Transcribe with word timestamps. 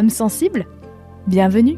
Âme 0.00 0.08
sensible 0.08 0.66
Bienvenue 1.26 1.76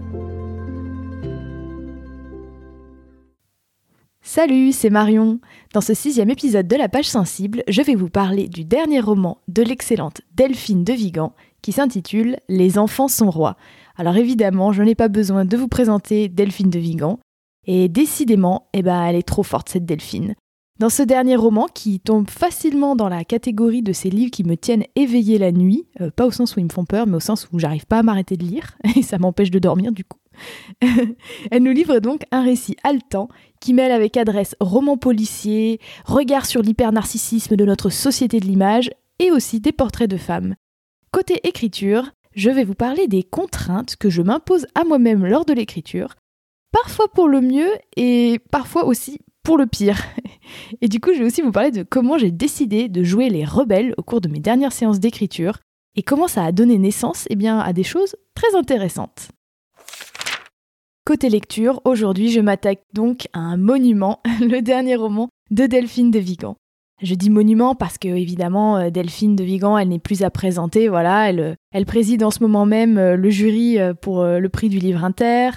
Salut, 4.20 4.70
c'est 4.70 4.90
Marion. 4.90 5.40
Dans 5.74 5.80
ce 5.80 5.92
sixième 5.92 6.30
épisode 6.30 6.68
de 6.68 6.76
La 6.76 6.88
Page 6.88 7.06
Sensible, 7.06 7.64
je 7.66 7.82
vais 7.82 7.96
vous 7.96 8.10
parler 8.10 8.46
du 8.46 8.64
dernier 8.64 9.00
roman 9.00 9.38
de 9.48 9.64
l'excellente 9.64 10.20
Delphine 10.36 10.84
de 10.84 10.92
Vigan 10.92 11.34
qui 11.62 11.72
s'intitule 11.72 12.36
Les 12.48 12.78
enfants 12.78 13.08
sont 13.08 13.28
rois. 13.28 13.56
Alors 13.96 14.16
évidemment, 14.16 14.70
je 14.70 14.84
n'ai 14.84 14.94
pas 14.94 15.08
besoin 15.08 15.44
de 15.44 15.56
vous 15.56 15.66
présenter 15.66 16.28
Delphine 16.28 16.70
de 16.70 16.78
Vigan. 16.78 17.18
Et 17.66 17.88
décidément, 17.88 18.68
eh 18.72 18.82
ben, 18.82 19.02
elle 19.02 19.16
est 19.16 19.26
trop 19.26 19.42
forte 19.42 19.68
cette 19.68 19.84
Delphine. 19.84 20.36
Dans 20.82 20.90
ce 20.90 21.04
dernier 21.04 21.36
roman, 21.36 21.68
qui 21.72 22.00
tombe 22.00 22.28
facilement 22.28 22.96
dans 22.96 23.08
la 23.08 23.22
catégorie 23.22 23.82
de 23.82 23.92
ces 23.92 24.10
livres 24.10 24.32
qui 24.32 24.42
me 24.42 24.56
tiennent 24.56 24.82
éveillée 24.96 25.38
la 25.38 25.52
nuit, 25.52 25.86
euh, 26.00 26.10
pas 26.10 26.26
au 26.26 26.32
sens 26.32 26.56
où 26.56 26.58
ils 26.58 26.64
me 26.64 26.72
font 26.72 26.84
peur, 26.84 27.06
mais 27.06 27.14
au 27.14 27.20
sens 27.20 27.46
où 27.52 27.60
j'arrive 27.60 27.86
pas 27.86 28.00
à 28.00 28.02
m'arrêter 28.02 28.36
de 28.36 28.42
lire, 28.42 28.76
et 28.96 29.02
ça 29.02 29.16
m'empêche 29.18 29.52
de 29.52 29.60
dormir 29.60 29.92
du 29.92 30.04
coup. 30.04 30.18
Elle 31.52 31.62
nous 31.62 31.70
livre 31.70 32.00
donc 32.00 32.22
un 32.32 32.42
récit 32.42 32.74
haletant 32.82 33.28
qui 33.60 33.74
mêle 33.74 33.92
avec 33.92 34.16
adresse 34.16 34.56
roman 34.58 34.96
policier, 34.96 35.78
regard 36.04 36.46
sur 36.46 36.62
l'hyper-narcissisme 36.62 37.54
de 37.54 37.64
notre 37.64 37.88
société 37.88 38.40
de 38.40 38.46
l'image, 38.46 38.90
et 39.20 39.30
aussi 39.30 39.60
des 39.60 39.70
portraits 39.70 40.10
de 40.10 40.16
femmes. 40.16 40.56
Côté 41.12 41.38
écriture, 41.46 42.10
je 42.34 42.50
vais 42.50 42.64
vous 42.64 42.74
parler 42.74 43.06
des 43.06 43.22
contraintes 43.22 43.94
que 43.94 44.10
je 44.10 44.20
m'impose 44.20 44.66
à 44.74 44.82
moi-même 44.82 45.26
lors 45.26 45.44
de 45.44 45.52
l'écriture, 45.52 46.16
parfois 46.72 47.06
pour 47.06 47.28
le 47.28 47.40
mieux 47.40 47.70
et 47.96 48.40
parfois 48.50 48.84
aussi 48.84 49.20
pour 49.42 49.58
le 49.58 49.66
pire. 49.66 50.02
Et 50.80 50.88
du 50.88 51.00
coup, 51.00 51.12
je 51.12 51.18
vais 51.18 51.26
aussi 51.26 51.42
vous 51.42 51.52
parler 51.52 51.70
de 51.70 51.82
comment 51.82 52.18
j'ai 52.18 52.30
décidé 52.30 52.88
de 52.88 53.02
jouer 53.02 53.28
les 53.28 53.44
rebelles 53.44 53.94
au 53.96 54.02
cours 54.02 54.20
de 54.20 54.28
mes 54.28 54.40
dernières 54.40 54.72
séances 54.72 55.00
d'écriture 55.00 55.58
et 55.94 56.02
comment 56.02 56.28
ça 56.28 56.44
a 56.44 56.52
donné 56.52 56.78
naissance 56.78 57.26
eh 57.30 57.48
à 57.48 57.72
des 57.72 57.82
choses 57.82 58.16
très 58.34 58.54
intéressantes. 58.56 59.28
Côté 61.04 61.28
lecture, 61.28 61.80
aujourd'hui 61.84 62.30
je 62.30 62.40
m'attaque 62.40 62.84
donc 62.94 63.26
à 63.32 63.40
un 63.40 63.56
monument, 63.56 64.20
le 64.40 64.60
dernier 64.60 64.96
roman 64.96 65.28
de 65.50 65.66
Delphine 65.66 66.10
de 66.10 66.18
Vigan. 66.18 66.56
Je 67.02 67.16
dis 67.16 67.30
monument 67.30 67.74
parce 67.74 67.98
que 67.98 68.06
évidemment 68.06 68.76
euh, 68.76 68.90
Delphine 68.90 69.34
de 69.34 69.42
Vigan, 69.42 69.76
elle 69.76 69.88
n'est 69.88 69.98
plus 69.98 70.22
à 70.22 70.30
présenter, 70.30 70.88
voilà, 70.88 71.28
elle, 71.28 71.56
euh, 71.74 71.84
préside 71.84 72.22
en 72.22 72.30
ce 72.30 72.40
moment 72.40 72.64
même 72.64 72.96
euh, 72.96 73.16
le 73.16 73.30
jury 73.30 73.78
pour 74.00 74.24
le 74.24 74.48
prix 74.48 74.68
du 74.68 74.78
livre 74.78 75.04
inter. 75.04 75.50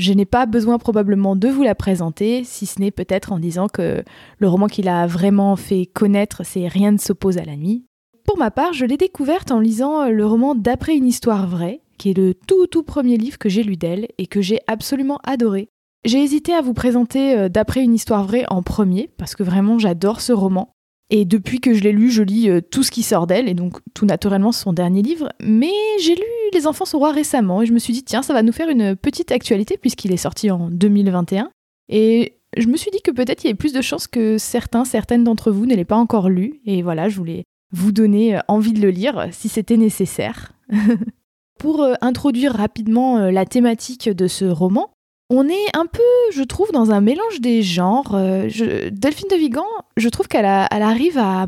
Je 0.00 0.14
n'ai 0.14 0.24
pas 0.24 0.46
besoin 0.46 0.78
probablement 0.78 1.36
de 1.36 1.48
vous 1.48 1.62
la 1.62 1.74
présenter, 1.74 2.42
si 2.42 2.64
ce 2.64 2.80
n'est 2.80 2.90
peut-être 2.90 3.32
en 3.32 3.38
disant 3.38 3.68
que 3.68 4.02
le 4.38 4.48
roman 4.48 4.66
qu'il 4.66 4.88
a 4.88 5.06
vraiment 5.06 5.56
fait 5.56 5.84
connaître, 5.84 6.40
c'est 6.42 6.68
Rien 6.68 6.92
ne 6.92 6.96
s'oppose 6.96 7.36
à 7.36 7.44
la 7.44 7.54
nuit. 7.54 7.84
Pour 8.24 8.38
ma 8.38 8.50
part, 8.50 8.72
je 8.72 8.86
l'ai 8.86 8.96
découverte 8.96 9.50
en 9.50 9.60
lisant 9.60 10.08
le 10.08 10.24
roman 10.24 10.54
D'après 10.54 10.96
une 10.96 11.06
histoire 11.06 11.46
vraie, 11.46 11.82
qui 11.98 12.12
est 12.12 12.16
le 12.16 12.32
tout 12.32 12.66
tout 12.66 12.82
premier 12.82 13.18
livre 13.18 13.36
que 13.36 13.50
j'ai 13.50 13.62
lu 13.62 13.76
d'elle 13.76 14.08
et 14.16 14.26
que 14.26 14.40
j'ai 14.40 14.60
absolument 14.66 15.18
adoré. 15.22 15.68
J'ai 16.06 16.22
hésité 16.22 16.54
à 16.54 16.62
vous 16.62 16.72
présenter 16.72 17.50
D'après 17.50 17.82
une 17.82 17.92
histoire 17.92 18.24
vraie 18.24 18.46
en 18.48 18.62
premier, 18.62 19.10
parce 19.18 19.34
que 19.34 19.42
vraiment 19.42 19.78
j'adore 19.78 20.22
ce 20.22 20.32
roman. 20.32 20.72
Et 21.10 21.24
depuis 21.24 21.60
que 21.60 21.74
je 21.74 21.82
l'ai 21.82 21.92
lu, 21.92 22.10
je 22.10 22.22
lis 22.22 22.48
euh, 22.48 22.60
tout 22.60 22.84
ce 22.84 22.92
qui 22.92 23.02
sort 23.02 23.26
d'elle, 23.26 23.48
et 23.48 23.54
donc 23.54 23.78
tout 23.94 24.06
naturellement 24.06 24.52
son 24.52 24.72
dernier 24.72 25.02
livre. 25.02 25.28
Mais 25.42 25.72
j'ai 26.00 26.14
lu 26.14 26.22
Les 26.52 26.66
enfants 26.66 26.84
sont 26.84 26.98
rois 26.98 27.12
récemment, 27.12 27.62
et 27.62 27.66
je 27.66 27.72
me 27.72 27.80
suis 27.80 27.92
dit, 27.92 28.04
tiens, 28.04 28.22
ça 28.22 28.32
va 28.32 28.42
nous 28.42 28.52
faire 28.52 28.68
une 28.68 28.94
petite 28.94 29.32
actualité, 29.32 29.76
puisqu'il 29.76 30.12
est 30.12 30.16
sorti 30.16 30.50
en 30.50 30.70
2021. 30.70 31.50
Et 31.88 32.38
je 32.56 32.68
me 32.68 32.76
suis 32.76 32.92
dit 32.92 33.02
que 33.02 33.10
peut-être 33.10 33.42
il 33.42 33.48
y 33.48 33.50
avait 33.50 33.56
plus 33.56 33.72
de 33.72 33.82
chances 33.82 34.06
que 34.06 34.38
certains, 34.38 34.84
certaines 34.84 35.24
d'entre 35.24 35.50
vous 35.50 35.66
ne 35.66 35.74
l'aient 35.74 35.84
pas 35.84 35.96
encore 35.96 36.28
lu. 36.28 36.60
Et 36.64 36.82
voilà, 36.82 37.08
je 37.08 37.16
voulais 37.16 37.44
vous 37.72 37.90
donner 37.90 38.36
euh, 38.36 38.40
envie 38.46 38.72
de 38.72 38.80
le 38.80 38.90
lire 38.90 39.28
si 39.32 39.48
c'était 39.48 39.76
nécessaire. 39.76 40.52
Pour 41.58 41.82
euh, 41.82 41.94
introduire 42.00 42.54
rapidement 42.54 43.18
la 43.18 43.44
thématique 43.44 44.08
de 44.08 44.28
ce 44.28 44.44
roman, 44.44 44.90
on 45.30 45.48
est 45.48 45.76
un 45.76 45.86
peu, 45.86 46.02
je 46.32 46.42
trouve, 46.42 46.72
dans 46.72 46.90
un 46.90 47.00
mélange 47.00 47.40
des 47.40 47.62
genres. 47.62 48.14
Euh, 48.14 48.48
Delphine 48.90 49.28
de 49.30 49.36
Vigan, 49.36 49.64
je 49.96 50.08
trouve 50.08 50.26
qu'elle 50.26 50.44
arrive 50.44 51.18
à, 51.18 51.46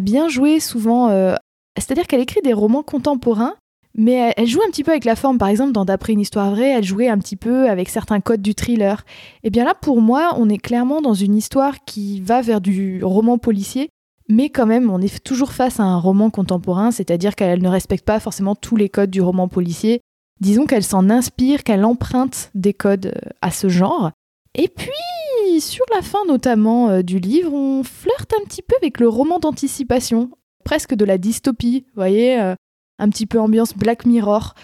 bien 0.00 0.28
jouer 0.28 0.60
souvent. 0.60 1.08
Euh, 1.08 1.34
c'est-à-dire 1.76 2.06
qu'elle 2.06 2.20
écrit 2.20 2.40
des 2.42 2.52
romans 2.52 2.84
contemporains, 2.84 3.56
mais 3.94 4.32
elle, 4.36 4.46
joue 4.46 4.60
un 4.62 4.70
petit 4.70 4.84
peu 4.84 4.92
avec 4.92 5.04
la 5.04 5.16
forme. 5.16 5.38
Par 5.38 5.48
exemple, 5.48 5.72
dans 5.72 5.84
D'après 5.84 6.12
une 6.12 6.20
histoire 6.20 6.52
vraie, 6.52 6.70
elle 6.70 6.84
jouait 6.84 7.08
un 7.08 7.18
petit 7.18 7.36
peu 7.36 7.68
avec 7.68 7.88
certains 7.88 8.20
codes 8.20 8.42
du 8.42 8.54
thriller. 8.54 9.04
Et 9.42 9.48
eh 9.48 9.50
bien 9.50 9.64
là, 9.64 9.74
pour 9.74 10.00
moi, 10.00 10.34
on 10.36 10.48
est 10.48 10.58
clairement 10.58 11.00
dans 11.00 11.14
une 11.14 11.34
histoire 11.34 11.84
qui 11.84 12.20
va 12.20 12.42
vers 12.42 12.60
du 12.60 13.02
roman 13.02 13.38
policier, 13.38 13.88
mais 14.28 14.50
quand 14.50 14.66
même, 14.66 14.90
on 14.90 15.00
est 15.00 15.22
toujours 15.22 15.52
face 15.52 15.80
à 15.80 15.84
un 15.84 15.98
roman 15.98 16.30
contemporain, 16.30 16.90
c'est-à-dire 16.90 17.34
qu'elle 17.34 17.62
ne 17.62 17.68
respecte 17.68 18.04
pas 18.04 18.20
forcément 18.20 18.54
tous 18.54 18.76
les 18.76 18.88
codes 18.88 19.10
du 19.10 19.20
roman 19.20 19.48
policier. 19.48 20.00
Disons 20.40 20.66
qu'elle 20.66 20.84
s'en 20.84 21.08
inspire, 21.08 21.64
qu'elle 21.64 21.84
emprunte 21.84 22.50
des 22.54 22.74
codes 22.74 23.06
euh, 23.06 23.30
à 23.40 23.50
ce 23.50 23.68
genre. 23.68 24.10
Et 24.54 24.68
puis, 24.68 25.60
sur 25.60 25.84
la 25.94 26.02
fin 26.02 26.18
notamment 26.26 26.90
euh, 26.90 27.02
du 27.02 27.18
livre, 27.18 27.52
on 27.52 27.82
flirte 27.82 28.32
un 28.34 28.44
petit 28.44 28.62
peu 28.62 28.74
avec 28.80 29.00
le 29.00 29.08
roman 29.08 29.38
d'anticipation, 29.38 30.30
presque 30.64 30.94
de 30.94 31.04
la 31.04 31.16
dystopie, 31.16 31.86
vous 31.88 32.00
voyez, 32.00 32.38
euh, 32.38 32.54
un 32.98 33.08
petit 33.08 33.26
peu 33.26 33.38
ambiance 33.38 33.74
Black 33.74 34.06
Mirror, 34.06 34.54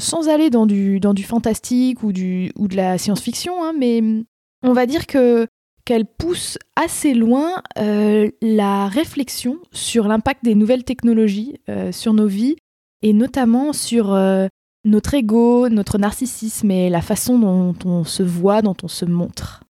sans 0.00 0.28
aller 0.28 0.50
dans 0.50 0.66
du, 0.66 0.98
dans 0.98 1.14
du 1.14 1.22
fantastique 1.22 2.02
ou, 2.02 2.12
du, 2.12 2.50
ou 2.58 2.66
de 2.66 2.74
la 2.74 2.98
science-fiction, 2.98 3.62
hein, 3.62 3.72
mais 3.78 4.02
on 4.64 4.72
va 4.72 4.86
dire 4.86 5.06
que 5.06 5.46
qu'elle 5.84 6.04
pousse 6.04 6.58
assez 6.74 7.14
loin 7.14 7.62
la 7.76 8.88
réflexion 8.88 9.60
sur 9.70 10.08
l'impact 10.08 10.42
des 10.42 10.56
nouvelles 10.56 10.82
technologies 10.82 11.60
sur 11.92 12.12
nos 12.12 12.26
vies 12.26 12.56
et 13.02 13.12
notamment 13.12 13.72
sur 13.72 14.06
notre 14.86 15.14
ego, 15.14 15.68
notre 15.68 15.98
narcissisme 15.98 16.70
et 16.70 16.88
la 16.88 17.02
façon 17.02 17.38
dont 17.38 17.74
on 17.84 18.04
se 18.04 18.22
voit, 18.22 18.62
dont 18.62 18.76
on 18.82 18.88
se 18.88 19.04
montre. 19.04 19.64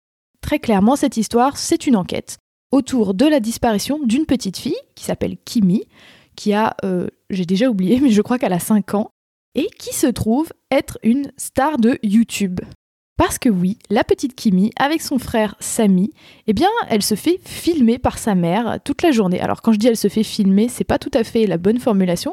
Très 0.41 0.59
clairement, 0.59 0.97
cette 0.97 1.17
histoire, 1.17 1.57
c'est 1.57 1.87
une 1.87 1.97
enquête 1.97 2.39
autour 2.73 3.13
de 3.13 3.27
la 3.27 3.39
disparition 3.39 4.01
d'une 4.03 4.25
petite 4.25 4.57
fille 4.57 4.75
qui 4.95 5.05
s'appelle 5.05 5.37
Kimi, 5.45 5.85
qui 6.35 6.55
a, 6.55 6.75
euh, 6.85 7.09
j'ai 7.29 7.45
déjà 7.45 7.69
oublié, 7.69 8.01
mais 8.03 8.11
je 8.11 8.23
crois 8.23 8.39
qu'elle 8.39 8.55
a 8.55 8.59
5 8.59 8.95
ans, 8.95 9.11
et 9.55 9.69
qui 9.79 9.95
se 9.95 10.07
trouve 10.07 10.51
être 10.71 10.99
une 11.03 11.31
star 11.37 11.77
de 11.77 11.99
YouTube. 12.03 12.61
Parce 13.19 13.39
que 13.39 13.51
oui, 13.51 13.79
la 13.91 14.05
petite 14.05 14.35
Kimi, 14.35 14.73
avec 14.77 15.03
son 15.03 15.19
frère 15.19 15.55
Samy, 15.61 16.13
eh 16.47 16.55
bien, 16.55 16.71
elle 16.89 17.03
se 17.03 17.15
fait 17.15 17.39
filmer 17.45 17.99
par 17.99 18.19
sa 18.19 18.35
mère 18.35 18.79
toute 18.83 19.03
la 19.03 19.11
journée. 19.11 19.41
Alors 19.41 19.61
quand 19.61 19.73
je 19.73 19.79
dis 19.79 19.87
elle 19.87 19.99
se 19.99 20.09
fait 20.09 20.23
filmer, 20.23 20.69
c'est 20.69 20.83
pas 20.83 20.99
tout 20.99 21.11
à 21.13 21.23
fait 21.23 21.47
la 21.47 21.59
bonne 21.59 21.79
formulation, 21.79 22.33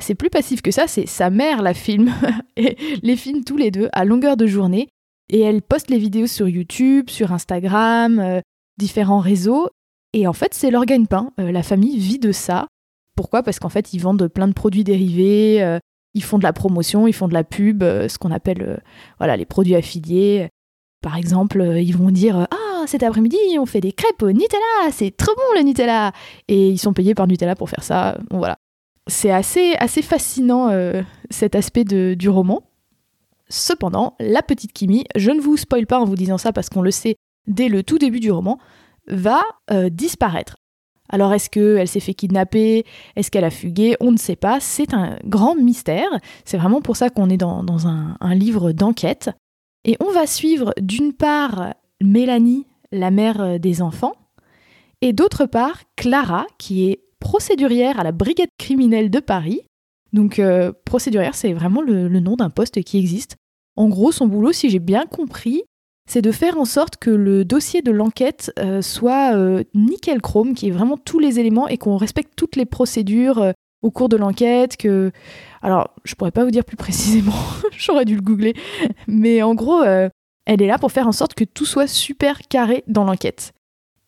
c'est 0.00 0.14
plus 0.14 0.30
passif 0.30 0.62
que 0.62 0.70
ça, 0.70 0.86
c'est 0.86 1.06
sa 1.06 1.30
mère 1.30 1.62
la 1.62 1.74
filme, 1.74 2.12
et 2.56 2.76
les 3.02 3.16
filme 3.16 3.44
tous 3.44 3.56
les 3.56 3.70
deux 3.70 3.88
à 3.92 4.04
longueur 4.04 4.36
de 4.36 4.46
journée, 4.46 4.88
et 5.30 5.40
elle 5.40 5.62
poste 5.62 5.90
les 5.90 5.98
vidéos 5.98 6.26
sur 6.26 6.48
YouTube, 6.48 7.10
sur 7.10 7.32
Instagram, 7.32 8.18
euh, 8.18 8.40
différents 8.78 9.20
réseaux, 9.20 9.68
et 10.12 10.26
en 10.26 10.32
fait 10.32 10.54
c'est 10.54 10.70
leur 10.70 10.84
gagne-pain, 10.84 11.32
euh, 11.40 11.52
la 11.52 11.62
famille 11.62 11.98
vit 11.98 12.18
de 12.18 12.32
ça. 12.32 12.68
Pourquoi? 13.16 13.42
Parce 13.42 13.58
qu'en 13.58 13.68
fait 13.68 13.92
ils 13.92 14.00
vendent 14.00 14.28
plein 14.28 14.48
de 14.48 14.54
produits 14.54 14.84
dérivés, 14.84 15.62
euh, 15.62 15.78
ils 16.14 16.24
font 16.24 16.38
de 16.38 16.42
la 16.42 16.52
promotion, 16.52 17.06
ils 17.06 17.14
font 17.14 17.28
de 17.28 17.34
la 17.34 17.44
pub, 17.44 17.82
ce 17.82 18.18
qu'on 18.18 18.30
appelle 18.30 18.82
voilà 19.18 19.36
les 19.36 19.46
produits 19.46 19.74
affiliés. 19.74 20.48
Par 21.02 21.16
exemple, 21.16 21.78
ils 21.78 21.96
vont 21.96 22.10
dire 22.10 22.46
Ah, 22.50 22.86
cet 22.86 23.02
après-midi, 23.02 23.38
on 23.58 23.64
fait 23.64 23.80
des 23.80 23.92
crêpes 23.92 24.22
au 24.22 24.30
Nutella, 24.30 24.90
c'est 24.90 25.16
trop 25.16 25.34
bon 25.34 25.58
le 25.58 25.64
Nutella 25.64 26.12
Et 26.48 26.68
ils 26.68 26.78
sont 26.78 26.92
payés 26.92 27.14
par 27.14 27.26
Nutella 27.26 27.56
pour 27.56 27.70
faire 27.70 27.82
ça. 27.82 28.18
Bon, 28.30 28.36
voilà 28.38 28.58
c'est 29.06 29.30
assez, 29.30 29.74
assez 29.78 30.02
fascinant 30.02 30.68
euh, 30.68 31.02
cet 31.30 31.54
aspect 31.54 31.84
du 31.84 32.28
roman. 32.28 32.62
Cependant, 33.48 34.14
la 34.18 34.42
petite 34.42 34.72
Kimi, 34.72 35.04
je 35.16 35.30
ne 35.30 35.40
vous 35.40 35.56
spoil 35.56 35.86
pas 35.86 36.00
en 36.00 36.04
vous 36.04 36.14
disant 36.14 36.38
ça 36.38 36.52
parce 36.52 36.68
qu'on 36.68 36.82
le 36.82 36.90
sait 36.90 37.16
dès 37.46 37.68
le 37.68 37.82
tout 37.82 37.98
début 37.98 38.20
du 38.20 38.30
roman, 38.30 38.58
va 39.08 39.42
euh, 39.70 39.90
disparaître. 39.90 40.56
Alors 41.08 41.34
est-ce 41.34 41.50
qu'elle 41.50 41.88
s'est 41.88 42.00
fait 42.00 42.14
kidnapper? 42.14 42.84
Est-ce 43.16 43.30
qu'elle 43.30 43.44
a 43.44 43.50
fugué? 43.50 43.96
On 44.00 44.12
ne 44.12 44.16
sait 44.16 44.36
pas. 44.36 44.60
C'est 44.60 44.94
un 44.94 45.18
grand 45.26 45.54
mystère. 45.54 46.08
C'est 46.44 46.56
vraiment 46.56 46.80
pour 46.80 46.96
ça 46.96 47.10
qu'on 47.10 47.28
est 47.28 47.36
dans, 47.36 47.86
un, 47.86 48.34
livre 48.34 48.72
d'enquête. 48.72 49.30
Et 49.84 49.96
on 50.00 50.10
va 50.12 50.26
suivre 50.26 50.72
d'une 50.80 51.12
part 51.12 51.74
Mélanie, 52.00 52.66
la 52.92 53.10
mère 53.10 53.40
euh, 53.40 53.58
des 53.58 53.82
enfants, 53.82 54.14
et 55.00 55.12
d'autre 55.12 55.46
part 55.46 55.82
Clara, 55.96 56.46
qui 56.56 56.88
est 56.88 57.00
procédurière 57.22 58.00
à 58.00 58.02
la 58.04 58.10
brigade 58.10 58.50
criminelle 58.58 59.08
de 59.08 59.20
Paris, 59.20 59.62
Donc 60.12 60.38
euh, 60.38 60.72
procédurière, 60.84 61.34
c'est 61.34 61.52
vraiment 61.52 61.80
le, 61.80 62.08
nom 62.08 62.34
d'un 62.34 62.50
poste 62.50 62.82
qui 62.82 62.98
existe. 62.98 63.36
En 63.76 63.88
gros, 63.88 64.12
son 64.12 64.26
boulot, 64.26 64.52
si 64.52 64.68
j'ai 64.68 64.80
bien 64.80 65.06
compris, 65.06 65.62
c'est 66.10 66.20
de 66.20 66.32
faire 66.32 66.58
en 66.58 66.64
sorte 66.64 66.96
que 66.96 67.10
le 67.10 67.44
dossier 67.44 67.80
de 67.80 67.92
l'enquête 67.92 68.52
euh, 68.58 68.82
soit 68.82 69.36
euh, 69.36 69.62
nickel 69.72 70.20
chrome, 70.20 70.54
qui 70.54 70.66
ait 70.66 70.72
vraiment 70.72 70.96
tous 70.96 71.20
les 71.20 71.38
éléments 71.38 71.68
et 71.68 71.78
qu'on 71.78 71.96
respecte 71.96 72.32
toutes 72.36 72.56
les 72.56 72.66
procédures 72.66 73.52
au 73.82 73.90
cours 73.92 74.08
de 74.08 74.16
l'enquête. 74.16 74.76
Que, 74.76 75.12
alors, 75.62 75.94
je 76.04 76.16
pourrais 76.16 76.32
pas 76.32 76.44
vous 76.44 76.50
dire 76.50 76.64
plus 76.64 76.76
précisément, 76.76 77.38
j'aurais 77.78 78.04
dû 78.04 78.16
le 78.16 78.22
googler, 78.22 78.54
mais 79.06 79.42
en 79.42 79.54
gros, 79.54 79.82
elle 79.84 80.60
est 80.60 80.66
là 80.66 80.78
pour 80.78 80.90
faire 80.90 81.06
en 81.06 81.12
sorte 81.12 81.34
que 81.34 81.44
tout 81.44 81.66
soit 81.66 81.86
super 81.86 82.40
carré 82.48 82.82
dans 82.88 83.04
l'enquête. 83.04 83.52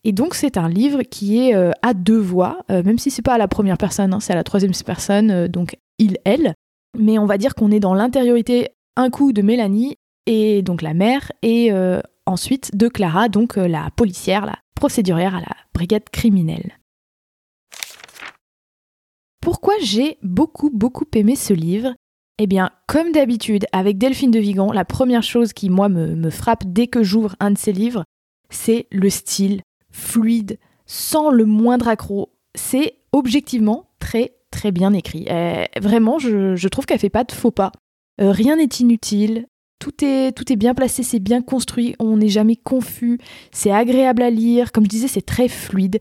Et 0.05 0.13
donc 0.13 0.35
c'est 0.35 0.57
un 0.59 0.69
livre 0.69 1.03
qui 1.03 1.39
est 1.39 1.55
à 1.83 1.95
deux 1.95 2.19
voix, 2.19 2.59
même 2.69 2.99
si 2.99 3.11
c'est 3.11 3.23
pas 3.23 3.35
à 3.35 3.39
la 3.39 3.49
première 3.49 3.79
personne, 3.79 4.13
hein, 4.13 4.21
c'est 4.21 4.35
à 4.35 4.37
la 4.37 4.45
troisième 4.45 4.73
personne, 4.85 5.49
donc 5.49 5.77
il, 5.99 6.19
elle. 6.25 6.55
Mais 6.99 7.19
on 7.19 7.27
va 7.27 7.39
dire 7.39 7.55
qu'on 7.55 7.71
est 7.71 7.81
dans 7.81 7.95
l'intériorité 7.95 8.69
un 8.97 9.11
coup 9.11 9.33
de 9.33 9.43
Mélanie, 9.43 9.97
et 10.27 10.63
donc 10.63 10.83
la 10.83 10.95
mère, 10.95 11.33
et 11.43 11.73
euh, 11.73 12.01
ensuite 12.27 12.77
de 12.77 12.89
Clara, 12.89 13.29
donc 13.29 13.59
euh, 13.59 13.69
la 13.69 13.91
policière, 13.97 14.47
la 14.47 14.59
procédurière 14.75 15.35
à 15.35 15.41
la 15.41 15.57
brigade 15.75 16.09
criminelle. 16.11 16.79
Pourquoi 19.41 19.75
j'ai 19.83 20.19
beaucoup 20.23 20.71
beaucoup 20.71 21.07
aimé 21.15 21.37
ce 21.37 21.53
livre? 21.53 21.95
Eh 22.39 22.47
bien, 22.47 22.71
comme 22.89 23.13
d'habitude, 23.13 23.67
avec 23.73 23.99
Delphine 23.99 24.31
de 24.31 24.41
Vigan, 24.41 24.73
la 24.73 24.85
première 24.85 25.23
chose 25.23 25.53
qui, 25.53 25.71
moi, 25.71 25.89
me, 25.89 26.17
me 26.17 26.31
frappe 26.31 26.65
dès 26.67 26.89
que 26.89 27.03
j'ouvre 27.03 27.37
un 27.39 27.53
de 27.53 27.59
ses 27.59 27.73
livres, 27.73 28.05
c'est 28.51 28.89
le 28.91 29.09
style 29.11 29.61
fluide, 29.95 30.59
sans 30.87 31.31
le 31.31 31.45
moindre 31.47 31.89
accroc. 31.89 32.31
C'est 32.55 32.97
objectivement 33.13 33.91
très 34.01 34.35
très 34.51 34.73
bien 34.73 34.93
écrit. 34.93 35.27
Euh, 35.31 35.65
vraiment, 35.81 36.19
je, 36.19 36.69
trouve 36.69 36.85
qu'elle 36.85 36.99
fait 36.99 37.09
pas 37.09 37.25
de 37.25 37.33
faux 37.33 37.51
pas. 37.51 37.73
Euh, 38.21 38.31
rien 38.31 38.57
n'est 38.57 38.65
inutile. 38.65 39.47
Tout 39.79 40.05
est, 40.05 40.33
tout 40.33 40.53
est 40.53 40.57
bien 40.57 40.75
placé, 40.75 41.03
c'est 41.03 41.19
bien 41.19 41.43
construit, 41.43 41.95
on 41.99 42.17
n'est 42.17 42.29
jamais 42.29 42.57
confus, 42.57 43.19
c'est 43.53 43.73
agréable 43.73 44.23
à 44.23 44.31
lire, 44.31 44.73
comme 44.73 44.85
je 44.85 44.89
disais, 44.89 45.09
c'est 45.09 45.27
très 45.27 45.49
fluide. 45.49 45.99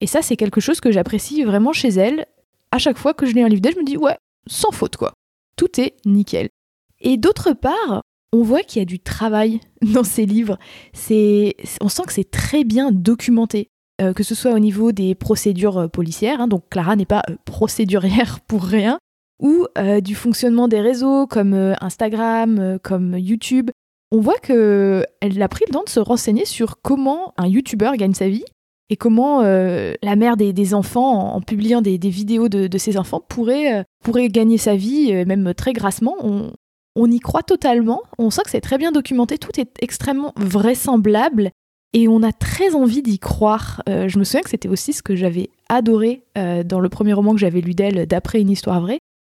Et 0.00 0.06
ça, 0.06 0.22
c'est 0.22 0.36
quelque 0.36 0.60
chose 0.60 0.80
que 0.80 0.90
j'apprécie 0.90 1.42
vraiment 1.42 1.72
chez 1.72 1.88
elle. 1.88 2.26
À 2.70 2.78
chaque 2.78 2.96
fois 2.96 3.12
que 3.12 3.26
je 3.26 3.34
lis 3.34 3.42
un 3.42 3.48
livre 3.48 3.60
d'elle, 3.60 3.74
je 3.74 3.80
me 3.80 3.84
dis, 3.84 3.96
ouais, 3.96 4.16
sans 4.46 4.70
faute 4.70 4.96
quoi. 4.96 5.12
Tout 5.56 5.80
est 5.80 5.96
nickel. 6.06 6.48
Et 7.00 7.16
d'autre 7.16 7.52
part, 7.52 8.02
on 8.32 8.42
voit 8.42 8.62
qu'il 8.62 8.80
y 8.80 8.82
a 8.82 8.86
du 8.86 9.00
travail 9.00 9.60
dans 9.82 10.04
ces 10.04 10.26
livres. 10.26 10.58
On 11.80 11.88
sent 11.88 12.02
que 12.06 12.12
c'est 12.12 12.30
très 12.30 12.64
bien 12.64 12.92
documenté. 12.92 13.68
Euh, 14.00 14.12
que 14.12 14.22
ce 14.22 14.36
soit 14.36 14.52
au 14.52 14.60
niveau 14.60 14.92
des 14.92 15.16
procédures 15.16 15.78
euh, 15.78 15.88
policières, 15.88 16.40
hein, 16.40 16.46
donc 16.46 16.68
Clara 16.70 16.94
n'est 16.94 17.04
pas 17.04 17.22
euh, 17.28 17.34
procédurière 17.44 18.38
pour 18.46 18.62
rien, 18.62 18.98
ou 19.40 19.66
du 20.02 20.16
fonctionnement 20.16 20.66
des 20.66 20.80
réseaux 20.80 21.28
comme 21.28 21.54
Instagram, 21.80 22.80
comme 22.82 23.16
YouTube. 23.16 23.70
On 24.10 24.18
voit 24.18 24.38
qu'elle 24.38 25.06
a 25.42 25.48
pris 25.48 25.64
le 25.68 25.72
temps 25.72 25.84
de 25.84 25.88
se 25.88 26.00
renseigner 26.00 26.44
sur 26.44 26.82
comment 26.82 27.34
un 27.36 27.46
YouTuber 27.46 27.92
gagne 27.96 28.14
sa 28.14 28.28
vie 28.28 28.42
et 28.90 28.96
comment 28.96 29.42
la 29.42 30.16
mère 30.16 30.36
des, 30.36 30.74
enfants, 30.74 31.36
en, 31.36 31.40
publiant 31.40 31.82
des, 31.82 31.98
vidéos 31.98 32.48
de, 32.48 32.78
ses 32.78 32.98
enfants, 32.98 33.20
pourrait, 33.20 33.86
gagner 34.28 34.58
sa 34.58 34.74
vie, 34.74 35.12
même 35.24 35.54
très 35.54 35.72
grassement. 35.72 36.16
On 36.98 37.10
y 37.10 37.20
croit 37.20 37.44
totalement, 37.44 38.02
on 38.18 38.30
sent 38.30 38.42
que 38.44 38.50
c'est 38.50 38.60
très 38.60 38.76
bien 38.76 38.90
documenté, 38.92 39.38
tout 39.38 39.58
est 39.58 39.70
extrêmement 39.80 40.32
vraisemblable 40.36 41.50
et 41.92 42.08
on 42.08 42.22
a 42.22 42.32
très 42.32 42.74
envie 42.74 43.02
d'y 43.02 43.18
croire. 43.18 43.82
Euh, 43.88 44.08
je 44.08 44.18
me 44.18 44.24
souviens 44.24 44.42
que 44.42 44.50
c'était 44.50 44.68
aussi 44.68 44.92
ce 44.92 45.02
que 45.02 45.14
j'avais 45.14 45.48
adoré 45.68 46.24
euh, 46.36 46.62
dans 46.64 46.80
le 46.80 46.88
premier 46.88 47.12
roman 47.12 47.32
que 47.32 47.40
j'avais 47.40 47.60
lu 47.60 47.74
d'elle, 47.74 48.06
d'après 48.06 48.40
une 48.40 48.50
histoire 48.50 48.80
vraie. 48.80 48.98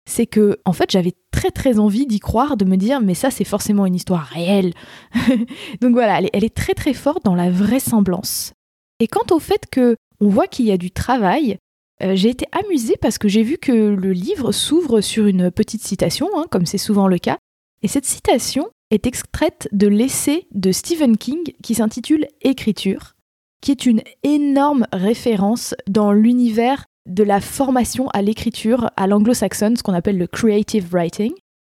C'est 0.10 0.26
que, 0.26 0.58
en 0.66 0.74
fait, 0.74 0.90
j'avais 0.90 1.14
très 1.32 1.52
très 1.52 1.78
envie 1.78 2.08
d'y 2.08 2.20
croire, 2.20 2.58
de 2.58 2.66
me 2.66 2.78
dire, 2.78 3.02
mais 3.02 3.14
ça, 3.14 3.30
c'est 3.30 3.44
forcément 3.44 3.86
une 3.86 3.94
histoire 3.94 4.24
réelle. 4.24 4.74
Donc 5.82 5.92
voilà, 5.92 6.22
elle 6.34 6.44
est, 6.44 6.56
très 6.56 6.74
très 6.74 6.94
forte 6.94 7.24
dans 7.26 7.36
la 7.36 7.52
vraisemblance. 7.52 8.54
Et 9.00 9.08
quant 9.08 9.36
au 9.36 9.40
fait 9.40 9.66
que 9.70 9.96
on 10.20 10.30
voit 10.30 10.48
qu'il 10.48 10.66
y 10.66 10.72
a 10.72 10.78
du 10.78 10.92
travail, 10.92 11.58
euh, 12.02 12.16
j'ai 12.16 12.30
été 12.30 12.46
amusée 12.52 12.96
parce 13.00 13.18
que 13.18 13.28
j'ai 13.28 13.44
vu 13.44 13.58
que 13.58 13.72
le 13.72 14.12
livre 14.12 14.52
s'ouvre 14.52 15.02
sur 15.02 15.28
une 15.28 15.52
petite 15.52 15.84
citation, 15.84 16.28
hein, 16.36 16.46
comme 16.50 16.66
c'est 16.66 16.78
souvent 16.80 17.08
le 17.08 17.20
cas. 17.20 17.38
Et 17.82 17.88
cette 17.88 18.06
citation, 18.06 18.68
est 18.92 19.06
extraite 19.06 19.68
de 19.72 19.88
l'essai 19.88 20.48
de 20.52 20.72
Stephen 20.72 21.18
King 21.18 21.54
qui 21.62 21.76
s'intitule 21.76 22.28
Écriture, 22.42 23.16
qui 23.62 23.72
est 23.72 23.86
une 23.86 24.02
énorme 24.24 24.86
référence 24.92 25.76
dans 25.88 26.12
l'univers 26.12 26.86
de 27.08 27.24
la 27.24 27.42
formation 27.42 28.10
à 28.10 28.22
l'écriture 28.22 28.90
à 28.98 29.08
l'anglo-saxonne, 29.08 29.76
ce 29.76 29.84
qu'on 29.84 29.94
appelle 29.94 30.18
le 30.18 30.28
creative 30.28 30.90
writing. 30.92 31.32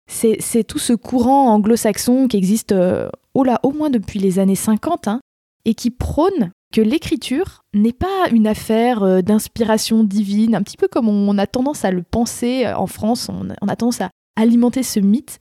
C'est 0.10 0.64
tout 0.64 0.80
ce 0.80 0.94
courant 0.94 1.54
anglo-saxon 1.54 2.28
qui 2.28 2.38
existe 2.38 2.72
euh, 2.72 3.10
au 3.34 3.72
moins 3.72 3.90
depuis 3.90 4.20
les 4.20 4.40
années 4.40 4.56
50 4.56 5.08
hein, 5.10 5.20
et 5.66 5.74
qui 5.74 5.92
prône 5.92 6.52
que 6.74 6.82
l'écriture 6.82 7.62
n'est 7.74 7.94
pas 7.94 8.30
une 8.32 8.48
affaire 8.48 9.04
euh, 9.04 9.22
d'inspiration 9.22 10.04
divine, 10.04 10.56
un 10.56 10.64
petit 10.64 10.78
peu 10.78 10.88
comme 10.88 11.10
on 11.10 11.38
a 11.38 11.46
tendance 11.46 11.84
à 11.84 11.92
le 11.92 12.04
penser 12.04 12.66
euh, 12.66 12.78
en 12.78 12.88
France, 12.88 13.30
on 13.30 13.68
a 13.68 13.76
tendance 13.76 14.02
à 14.02 14.10
alimenter 14.38 14.84
ce 14.84 15.00
mythe, 15.00 15.40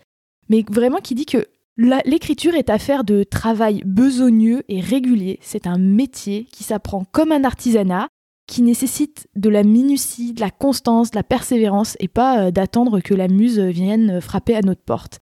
mais 0.49 0.65
vraiment 0.69 0.99
qui 0.99 1.15
dit 1.15 1.27
que 1.27 1.47
L'écriture 1.79 2.55
est 2.55 2.71
affaire 2.71 3.05
de 3.05 3.23
travail 3.23 3.83
besogneux 3.85 4.63
et 4.69 4.81
régulier. 4.81 5.39
C'est 5.43 5.67
un 5.67 5.77
métier 5.77 6.47
qui 6.51 6.65
s'apprend 6.65 7.05
comme 7.13 7.33
un 7.33 7.45
artisanat, 7.45 8.09
qui 8.47 8.63
nécessite 8.63 9.27
de 9.37 9.51
la 9.51 9.63
minutie, 9.63 10.33
de 10.33 10.41
la 10.41 10.51
constance, 10.51 11.11
de 11.11 11.17
la 11.17 11.23
persévérance 11.23 11.97
et 12.01 12.09
pas 12.09 12.47
euh, 12.47 12.51
d'attendre 12.51 13.01
que 13.01 13.13
la 13.13 13.29
muse 13.29 13.59
vienne 13.59 14.21
frapper 14.21 14.55
à 14.55 14.63
notre 14.63 14.83
porte. 14.83 15.19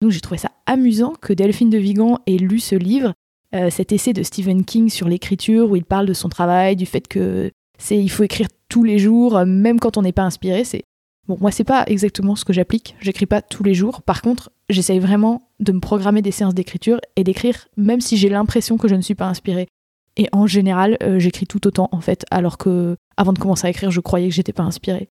Donc 0.00 0.12
j'ai 0.12 0.20
trouvé 0.20 0.38
ça 0.38 0.52
amusant 0.64 1.12
que 1.20 1.32
Delphine 1.32 1.70
de 1.70 1.78
Vigan 1.78 2.20
ait 2.26 2.36
lu 2.36 2.60
ce 2.60 2.76
livre, 2.76 3.12
euh, 3.54 3.68
cet 3.68 3.92
essai 3.92 4.12
de 4.12 4.22
Stephen 4.22 4.64
King 4.64 4.88
sur 4.88 5.08
l'écriture 5.08 5.70
où 5.70 5.76
il 5.76 5.84
parle 5.84 6.06
de 6.06 6.14
son 6.14 6.28
travail, 6.28 6.76
du 6.76 6.86
fait 6.86 7.06
que 7.06 7.50
c'est 7.78 7.98
il 7.98 8.10
faut 8.10 8.22
écrire 8.22 8.48
tous 8.68 8.84
les 8.84 8.98
jours, 8.98 9.36
euh, 9.36 9.44
même 9.44 9.80
quand 9.80 9.96
on 9.96 10.02
n'est 10.02 10.12
pas 10.12 10.22
inspiré. 10.22 10.64
C'est 10.64 10.84
Bon, 11.28 11.36
moi, 11.40 11.50
c'est 11.50 11.64
pas 11.64 11.84
exactement 11.86 12.36
ce 12.36 12.44
que 12.46 12.54
j'applique. 12.54 12.96
J'écris 13.00 13.26
pas 13.26 13.42
tous 13.42 13.62
les 13.62 13.74
jours. 13.74 14.00
Par 14.00 14.22
contre, 14.22 14.50
j'essaye 14.70 14.98
vraiment 14.98 15.50
de 15.60 15.72
me 15.72 15.80
programmer 15.80 16.22
des 16.22 16.30
séances 16.30 16.54
d'écriture 16.54 16.98
et 17.16 17.24
d'écrire 17.24 17.68
même 17.76 18.00
si 18.00 18.16
j'ai 18.16 18.30
l'impression 18.30 18.78
que 18.78 18.88
je 18.88 18.94
ne 18.94 19.02
suis 19.02 19.14
pas 19.14 19.26
inspirée. 19.26 19.68
Et 20.16 20.28
en 20.32 20.46
général, 20.46 20.96
euh, 21.02 21.18
j'écris 21.18 21.46
tout 21.46 21.66
autant 21.66 21.90
en 21.92 22.00
fait, 22.00 22.24
alors 22.30 22.56
que 22.56 22.96
avant 23.16 23.32
de 23.32 23.38
commencer 23.38 23.66
à 23.66 23.70
écrire, 23.70 23.90
je 23.90 24.00
croyais 24.00 24.28
que 24.28 24.34
j'étais 24.34 24.54
pas 24.54 24.62
inspirée. 24.62 25.10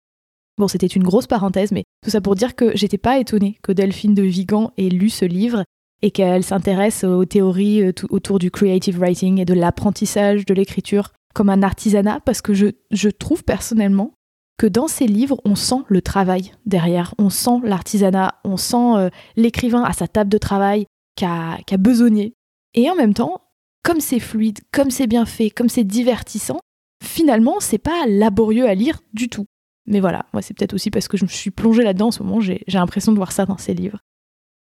Bon, 0.58 0.68
c'était 0.68 0.88
une 0.88 1.04
grosse 1.04 1.28
parenthèse, 1.28 1.72
mais 1.72 1.84
tout 2.04 2.10
ça 2.10 2.20
pour 2.20 2.36
dire 2.36 2.56
que 2.56 2.76
j'étais 2.76 2.98
pas 2.98 3.20
étonnée 3.20 3.60
que 3.62 3.72
Delphine 3.72 4.16
de 4.16 4.24
Vigan 4.24 4.72
ait 4.78 4.90
lu 4.90 5.10
ce 5.10 5.24
livre 5.24 5.64
et 6.02 6.10
qu'elle 6.10 6.44
s'intéresse 6.44 7.04
aux 7.04 7.26
théories 7.26 7.84
euh, 7.84 7.92
autour 8.10 8.40
du 8.40 8.50
creative 8.50 9.00
writing 9.00 9.40
et 9.40 9.46
de 9.46 9.54
l'apprentissage 9.54 10.46
de 10.46 10.54
l'écriture 10.56 11.14
comme 11.36 11.50
un 11.50 11.62
artisanat, 11.62 12.20
parce 12.26 12.42
que 12.42 12.56
je, 12.56 12.68
je 12.90 13.10
trouve 13.10 13.44
personnellement 13.44 14.14
que 14.58 14.68
dans 14.68 14.88
ces 14.88 15.06
livres, 15.08 15.40
on 15.46 15.56
sent 15.56 15.84
le 15.88 16.02
travail 16.02 16.52
derrière, 16.66 17.14
on 17.20 17.30
sent 17.30 17.60
l'artisanat, 17.64 18.40
on 18.44 18.58
sent 18.58 18.96
euh, 18.96 19.10
l'écrivain 19.36 19.84
à 19.84 19.94
sa 19.94 20.08
table 20.08 20.30
de 20.30 20.38
travail 20.38 20.86
qui 21.16 21.26
a, 21.26 21.78
besogné. 21.78 22.34
Et 22.74 22.90
en 22.90 22.96
même 22.96 23.14
temps, 23.14 23.42
comme 23.84 24.00
c'est 24.00 24.20
fluide, 24.20 24.60
comme 24.72 24.92
c'est 24.92 25.08
bien 25.08 25.26
fait, 25.26 25.50
comme 25.50 25.70
c'est 25.70 25.84
divertissant, 25.84 26.60
finalement, 27.04 27.60
c'est 27.60 27.78
pas 27.78 28.06
laborieux 28.08 28.68
à 28.68 28.74
lire 28.74 29.00
du 29.14 29.30
tout. 29.30 29.46
Mais 29.86 30.00
voilà, 30.00 30.26
moi 30.34 30.42
c'est 30.42 30.54
peut-être 30.54 30.74
aussi 30.74 30.92
parce 30.92 31.08
que 31.08 31.18
je 31.18 31.24
me 31.24 31.30
suis 31.30 31.52
plongée 31.52 31.84
là-dedans 31.84 32.08
en 32.08 32.12
ce 32.12 32.22
moment, 32.22 32.42
j'ai 32.42 32.64
l'impression 32.68 33.12
de 33.12 33.18
voir 33.18 33.32
ça 33.32 33.46
dans 33.46 33.58
ces 33.58 33.74
livres. 33.74 34.00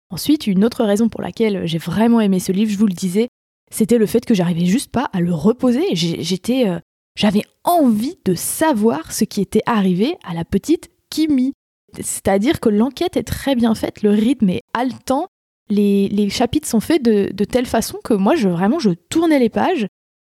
Ensuite, 0.09 0.47
une 0.47 0.65
autre 0.65 0.85
raison 0.85 1.09
pour 1.09 1.23
laquelle 1.23 1.67
j'ai 1.67 1.79
vraiment 1.79 2.21
aimé 2.21 2.41
ce 2.41 2.53
livre, 2.53 2.71
je 2.71 2.79
vous 2.79 2.87
le 2.87 2.95
disais, 2.95 3.29
c'était 3.71 3.99
le 3.99 4.07
fait 4.07 4.25
que 4.25 4.35
j'arrivais 4.35 4.67
juste 4.67 4.91
pas 4.91 5.09
à 5.13 5.21
le 5.21 5.33
reposer. 5.33 5.95
J'étais 5.95 6.69
euh, 6.69 6.81
j'avais 7.17 7.43
envie 7.65 8.19
de 8.25 8.35
savoir 8.35 9.13
ce 9.13 9.25
qui 9.25 9.41
était 9.41 9.63
arrivé 9.67 10.17
à 10.25 10.35
la 10.35 10.45
petite 10.45 10.91
Kimi. 11.11 11.53
C'est-à-dire 11.95 12.61
que 12.61 12.69
l'enquête 12.69 13.17
est 13.17 13.25
très 13.25 13.55
bien 13.55 13.75
faite, 13.75 14.03
le 14.03 14.11
rythme 14.11 14.51
est 14.51 14.63
haletant, 14.75 15.27
les, 15.69 16.29
chapitres 16.31 16.69
sont 16.69 16.81
faits 16.81 17.03
de, 17.03 17.45
telle 17.45 17.67
façon 17.67 17.99
que 18.03 18.15
moi, 18.15 18.35
je, 18.37 18.49
vraiment, 18.49 18.79
je 18.79 18.91
tournais 18.91 19.39
les 19.39 19.49
pages 19.49 19.87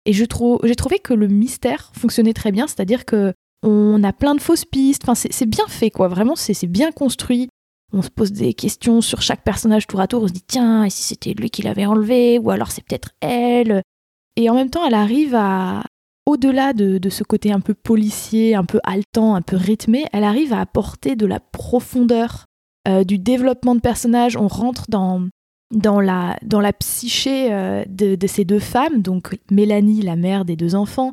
et 0.07 0.13
j'ai 0.13 0.27
trouvé 0.27 0.99
que 0.99 1.15
le 1.15 1.29
mystère 1.29 1.93
fonctionnait 1.95 2.33
très 2.33 2.53
bien, 2.53 2.67
c'est-à-dire 2.67 3.05
que 3.05 3.35
on 3.63 4.03
a 4.05 4.15
plein 4.15 4.35
de 4.35 4.41
fausses 4.41 4.65
pistes, 4.65 5.03
enfin, 5.05 5.15
c'est 5.15 5.47
bien 5.47 5.67
fait, 5.69 5.91
quoi, 5.91 6.09
vraiment, 6.09 6.35
c'est 6.35 6.67
bien 6.67 6.93
construit. 6.93 7.49
On 7.93 8.01
se 8.01 8.09
pose 8.09 8.33
des 8.33 8.55
questions 8.55 9.03
sur 9.03 9.21
chaque 9.21 9.45
personnage 9.45 9.87
tour 9.87 10.01
à 10.01 10.07
tour, 10.07 10.23
on 10.23 10.29
se 10.29 10.33
dit 10.33 10.45
tiens, 10.47 10.85
et 10.85 10.91
si 10.91 11.03
c'était 11.03 11.35
lui 11.35 11.51
qui 11.51 11.61
l'avait 11.61 11.85
enlevé, 11.85 12.39
ou 12.39 12.51
alors 12.51 12.71
c'est 12.71 12.83
peut-être 12.83 13.11
elle. 13.21 13.83
Et 14.37 14.49
en 14.49 14.55
même 14.55 14.71
temps, 14.71 14.87
elle 14.87 14.95
arrive 14.95 15.35
à, 15.35 15.83
au-delà 16.27 16.73
de, 16.73 17.09
ce 17.09 17.25
côté 17.25 17.53
un 17.53 17.61
peu 17.61 17.75
policier, 17.75 18.55
un 18.55 18.65
peu 18.65 18.81
haletant, 18.85 19.35
un 19.35 19.43
peu 19.43 19.57
rythmé, 19.57 20.05
elle 20.13 20.25
arrive 20.25 20.53
à 20.53 20.61
apporter 20.61 21.17
de 21.17 21.27
la 21.27 21.41
profondeur, 21.41 22.47
euh, 22.89 23.05
du 23.05 23.19
développement 23.19 23.75
de 23.75 23.81
personnages. 23.81 24.37
On 24.37 24.49
rentre 24.49 24.85
dans, 24.89 25.29
dans, 25.75 26.01
la, 26.01 26.37
dans 26.43 26.61
la 26.61 26.73
psyché 26.73 27.53
euh, 27.53 27.85
de, 27.89 28.27
ces 28.27 28.45
deux 28.45 28.59
femmes, 28.59 29.03
donc 29.03 29.39
Mélanie, 29.51 30.03
la 30.03 30.17
mère 30.17 30.45
des 30.45 30.57
deux 30.57 30.75
enfants, 30.75 31.13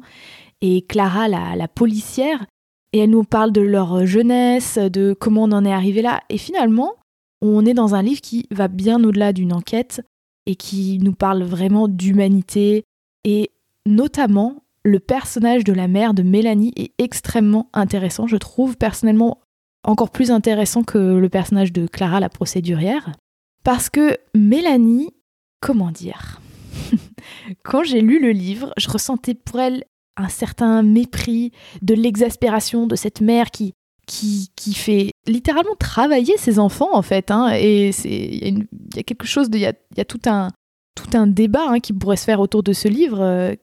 et 0.61 0.81
Clara, 0.83 1.27
la, 1.27 1.67
policière. 1.67 2.45
et 2.93 2.99
elle 2.99 3.11
nous 3.11 3.23
parle 3.23 3.51
de 3.51 3.61
leur 3.61 4.05
jeunesse, 4.05 4.77
de 4.77 5.15
comment 5.17 5.43
on 5.43 5.51
en 5.51 5.65
est 5.65 5.73
arrivé 5.73 6.01
là. 6.01 6.21
Et 6.29 6.37
finalement, 6.37 6.93
on 7.41 7.65
est 7.65 7.73
dans 7.75 7.95
un 7.95 8.01
livre 8.01 8.21
qui 8.21 8.47
va 8.51 8.67
bien 8.67 9.03
au-delà 9.03 9.33
d'une 9.33 9.53
enquête 9.53 10.01
et 10.47 10.55
qui 10.55 10.97
nous 10.99 11.13
parle 11.13 11.43
vraiment 11.43 11.87
d'humanité. 11.87 12.83
Et 13.23 13.51
notamment, 13.85 14.63
le 14.87 14.99
personnage 14.99 15.63
de 15.63 15.73
la 15.73 15.87
mère 15.87 16.13
de 16.13 16.23
Mélanie 16.23 16.73
est 16.77 16.93
extrêmement 16.97 17.69
intéressant. 17.73 18.25
Je 18.25 18.37
trouve 18.37 18.77
personnellement 18.77 19.41
encore 19.83 20.11
plus 20.11 20.31
intéressant 20.31 20.83
que 20.83 20.97
le 20.97 21.29
personnage 21.29 21.73
de 21.73 21.87
Clara, 21.87 22.19
la 22.19 22.29
procédurière. 22.29 23.11
Parce 23.63 23.89
que 23.89 24.17
Mélanie, 24.33 25.09
comment 25.59 25.91
dire? 25.91 26.41
Quand 27.63 27.83
j'ai 27.83 28.01
lu 28.01 28.19
le 28.21 28.31
livre, 28.31 28.73
je 28.77 28.89
ressentais 28.89 29.33
pour 29.33 29.59
elle 29.59 29.83
un 30.15 30.29
certain 30.29 30.81
mépris, 30.81 31.51
de 31.83 31.93
l'exaspération 31.93 32.87
de 32.87 32.95
cette 32.95 33.21
mère 33.21 33.51
qui, 33.51 33.73
qui, 34.07 34.49
qui, 34.55 34.73
fait 34.73 35.11
littéralement 35.27 35.75
travailler 35.77 36.37
ses 36.37 36.57
enfants 36.57 36.95
en 36.95 37.03
fait. 37.03 37.29
Hein, 37.29 37.51
et 37.53 37.89
il 38.03 38.67
y, 38.95 38.99
a 38.99 39.03
quelque 39.03 39.27
chose, 39.27 39.47
il 39.53 39.59
y 39.59 39.61
y 39.61 40.01
a, 40.01 40.05
tout 40.05 40.21
un, 40.25 40.47
tout 40.95 41.15
un 41.15 41.27
débat 41.27 41.67
hein, 41.67 41.79
qui 41.79 41.93
pourrait 41.93 42.17
se 42.17 42.23
faire 42.23 42.39
autour 42.39 42.63
de 42.63 42.73
ce 42.73 42.87
livre. 42.87 43.21
Euh, 43.21 43.53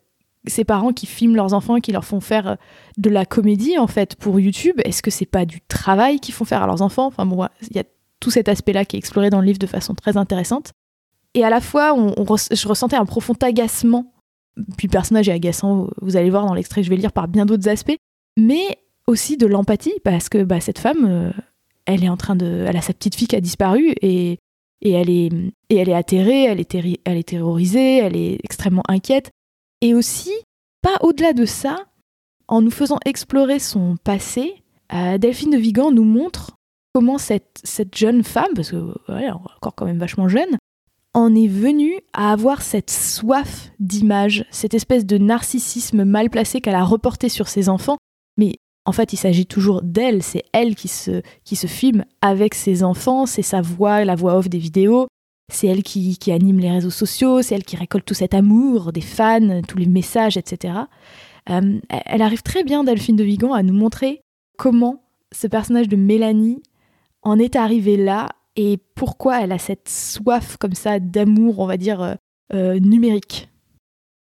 ces 0.46 0.64
parents 0.64 0.92
qui 0.92 1.06
filment 1.06 1.36
leurs 1.36 1.54
enfants 1.54 1.76
qui 1.76 1.92
leur 1.92 2.04
font 2.04 2.20
faire 2.20 2.48
euh, 2.48 2.54
de 2.98 3.10
la 3.10 3.24
comédie 3.24 3.78
en 3.78 3.86
fait 3.86 4.16
pour 4.16 4.38
YouTube, 4.38 4.80
est-ce 4.84 5.02
que 5.02 5.10
c'est 5.10 5.26
pas 5.26 5.44
du 5.44 5.60
travail 5.62 6.20
qu'ils 6.20 6.34
font 6.34 6.44
faire 6.44 6.62
à 6.62 6.66
leurs 6.66 6.82
enfants? 6.82 7.06
Enfin 7.06 7.26
bon, 7.26 7.46
il 7.62 7.76
y 7.76 7.80
a 7.80 7.84
tout 8.20 8.30
cet 8.30 8.48
aspect-là 8.48 8.84
qui 8.84 8.96
est 8.96 8.98
exploré 8.98 9.30
dans 9.30 9.40
le 9.40 9.46
livre 9.46 9.58
de 9.58 9.66
façon 9.66 9.94
très 9.94 10.16
intéressante. 10.16 10.72
Et 11.34 11.44
à 11.44 11.50
la 11.50 11.60
fois, 11.60 11.94
je 11.96 12.68
ressentais 12.68 12.96
un 12.96 13.06
profond 13.06 13.34
agacement. 13.42 14.12
Puis 14.78 14.86
le 14.86 14.92
personnage 14.92 15.28
est 15.28 15.32
agaçant, 15.32 15.88
vous 16.00 16.16
allez 16.16 16.30
voir 16.30 16.46
dans 16.46 16.54
l'extrait 16.54 16.84
je 16.84 16.90
vais 16.90 16.96
lire 16.96 17.12
par 17.12 17.26
bien 17.26 17.44
d'autres 17.44 17.68
aspects, 17.68 17.96
mais 18.38 18.78
aussi 19.06 19.36
de 19.36 19.46
l'empathie 19.46 19.94
parce 20.04 20.28
que 20.28 20.44
bah, 20.44 20.60
cette 20.60 20.78
femme, 20.78 21.06
euh, 21.06 21.30
elle 21.86 22.04
est 22.04 22.08
en 22.08 22.16
train 22.16 22.36
de, 22.36 22.64
elle 22.68 22.76
a 22.76 22.82
sa 22.82 22.92
petite 22.92 23.16
fille 23.16 23.26
qui 23.26 23.36
a 23.36 23.40
disparu 23.40 23.94
et, 24.00 24.38
et 24.80 24.90
elle 24.92 25.10
est 25.10 25.30
et 25.70 25.76
elle 25.76 25.88
est 25.88 25.94
atterrée, 25.94 26.44
elle 26.44 26.60
est, 26.60 26.74
elle 27.04 27.16
est 27.16 27.28
terrorisée, 27.28 27.98
elle 27.98 28.16
est 28.16 28.38
extrêmement 28.44 28.84
inquiète. 28.88 29.30
Et 29.84 29.92
aussi, 29.92 30.32
pas 30.80 30.96
au-delà 31.02 31.34
de 31.34 31.44
ça, 31.44 31.76
en 32.48 32.62
nous 32.62 32.70
faisant 32.70 32.98
explorer 33.04 33.58
son 33.58 33.96
passé, 34.02 34.54
euh, 34.94 35.18
Delphine 35.18 35.50
de 35.50 35.58
Vigan 35.58 35.90
nous 35.90 36.04
montre 36.04 36.52
comment 36.94 37.18
cette, 37.18 37.60
jeune 37.94 38.24
femme, 38.24 38.54
parce 38.56 38.70
que 38.70 38.94
est 39.20 39.30
encore 39.30 39.74
quand 39.74 39.84
même 39.84 39.98
vachement 39.98 40.26
jeune, 40.26 40.56
en 41.12 41.34
est 41.34 41.48
venue 41.48 42.00
à 42.14 42.32
avoir 42.32 42.62
cette 42.62 42.88
soif 42.88 43.72
d'image, 43.78 44.46
cette 44.50 44.72
espèce 44.72 45.04
de 45.04 45.18
narcissisme 45.18 46.04
mal 46.04 46.30
placé 46.30 46.62
qu'elle 46.62 46.76
a 46.76 46.84
reporté 46.84 47.28
sur 47.28 47.48
ses 47.48 47.68
enfants. 47.68 47.98
Mais 48.38 48.54
en 48.86 48.92
fait, 48.92 49.12
il 49.12 49.18
s'agit 49.18 49.44
toujours 49.44 49.82
d'elle, 49.82 50.22
c'est 50.22 50.44
elle 50.54 50.76
qui 50.76 50.88
se, 50.88 51.20
qui 51.44 51.56
se 51.56 51.66
filme 51.66 52.06
avec 52.22 52.54
ses 52.54 52.84
enfants, 52.84 53.26
c'est 53.26 53.42
sa 53.42 53.60
voix, 53.60 54.06
la 54.06 54.14
voix 54.14 54.38
off 54.38 54.48
des 54.48 54.56
vidéos, 54.56 55.08
c'est 55.52 55.66
elle 55.66 55.82
qui, 55.82 56.18
anime 56.32 56.58
les 56.58 56.70
réseaux 56.70 56.90
sociaux, 56.90 57.42
c'est 57.42 57.54
elle 57.54 57.64
qui 57.64 57.76
récolte 57.76 58.04
tout 58.04 58.14
cet 58.14 58.34
amour 58.34 58.92
des 58.92 59.00
fans, 59.00 59.62
tous 59.66 59.78
les 59.78 59.86
messages, 59.86 60.36
etc. 60.36 60.74
Euh, 61.50 61.80
elle 61.90 62.22
arrive 62.22 62.42
très 62.42 62.64
bien, 62.64 62.84
Delphine 62.84 63.16
de 63.16 63.24
Vigan, 63.24 63.52
à 63.52 63.62
nous 63.62 63.74
montrer 63.74 64.22
comment 64.56 65.02
ce 65.32 65.46
personnage 65.46 65.88
de 65.88 65.96
Mélanie 65.96 66.62
en 67.22 67.38
est 67.38 67.56
arrivé 67.56 67.96
là 67.96 68.30
et 68.56 68.78
pourquoi 68.94 69.42
elle 69.42 69.52
a 69.52 69.58
cette 69.58 69.88
soif 69.88 70.56
comme 70.56 70.74
ça 70.74 70.98
d'amour, 71.00 71.58
on 71.58 71.66
va 71.66 71.76
dire, 71.76 72.00
euh, 72.00 72.14
euh, 72.54 72.78
numérique. 72.78 73.48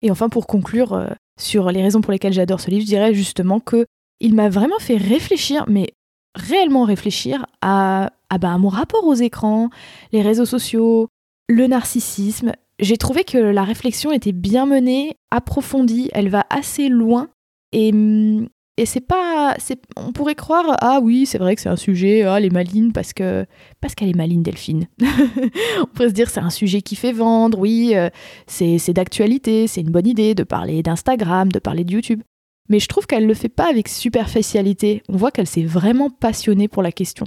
Et 0.02 0.12
enfin, 0.12 0.30
pour 0.30 0.48
conclure 0.48 1.16
sur 1.40 1.72
les 1.72 1.82
raisons 1.82 2.02
pour 2.02 2.12
lesquelles 2.12 2.34
j'adore 2.34 2.62
ce 2.62 2.70
livre, 2.70 2.84
je 2.84 2.88
dirais 2.88 3.14
justement 3.14 3.60
que 3.60 3.86
il 4.22 4.34
m'a 4.34 4.50
vraiment 4.50 4.80
fait 4.80 4.98
réfléchir, 4.98 5.66
mais 5.68 5.94
réellement 6.36 6.84
réfléchir 6.84 7.46
à, 7.62 8.12
à, 8.30 8.38
bah, 8.38 8.54
à 8.54 8.58
mon 8.58 8.70
rapport 8.70 9.06
aux 9.06 9.16
écrans, 9.16 9.70
les 10.12 10.22
réseaux 10.22 10.46
sociaux, 10.46 11.08
le 11.48 11.68
narcissisme. 11.68 12.54
J'ai 12.80 12.98
trouvé 12.98 13.24
que 13.24 13.38
la 13.38 13.64
réflexion 13.64 14.12
était 14.12 14.32
bien 14.32 14.66
menée, 14.66 15.18
approfondie, 15.32 16.10
elle 16.14 16.30
va 16.30 16.46
assez 16.50 16.88
loin 16.88 17.30
et 17.72 17.92
hum, 17.92 18.48
et 18.80 18.86
c'est 18.86 19.02
pas. 19.02 19.58
On 19.98 20.14
pourrait 20.14 20.36
croire, 20.36 20.78
ah 20.80 21.02
oui, 21.04 21.26
c'est 21.26 21.38
vrai 21.38 21.54
que 21.54 21.62
c'est 21.62 21.68
un 21.68 21.76
sujet, 21.76 22.22
ah, 22.22 22.38
elle 22.38 22.46
est 22.46 22.50
maline 22.50 22.94
parce 22.94 23.12
que 23.12 23.46
parce 23.82 23.94
qu'elle 23.94 24.08
est 24.08 24.16
maline, 24.16 24.42
Delphine. 24.42 24.88
on 25.82 25.86
pourrait 25.88 26.08
se 26.08 26.14
dire, 26.14 26.30
c'est 26.30 26.40
un 26.40 26.50
sujet 26.50 26.82
qui 26.82 26.96
fait 26.96 27.12
vendre, 27.12 27.60
oui, 27.60 27.92
euh, 27.96 28.10
c'est 28.48 28.94
d'actualité, 28.94 29.68
c'est 29.68 29.82
une 29.82 29.92
bonne 29.92 30.08
idée 30.08 30.34
de 30.34 30.44
parler 30.44 30.82
d'Instagram, 30.82 31.52
de 31.52 31.60
parler 31.60 31.84
de 31.84 31.92
YouTube. 31.92 32.22
Mais 32.70 32.80
je 32.80 32.88
trouve 32.88 33.08
qu'elle 33.08 33.26
le 33.26 33.34
fait 33.34 33.50
pas 33.50 33.68
avec 33.68 33.88
superficialité. 33.88 35.02
On 35.10 35.18
voit 35.18 35.32
qu'elle 35.32 35.48
s'est 35.48 35.64
vraiment 35.64 36.10
passionnée 36.10 36.68
pour 36.68 36.84
la 36.84 36.92
question. 36.92 37.26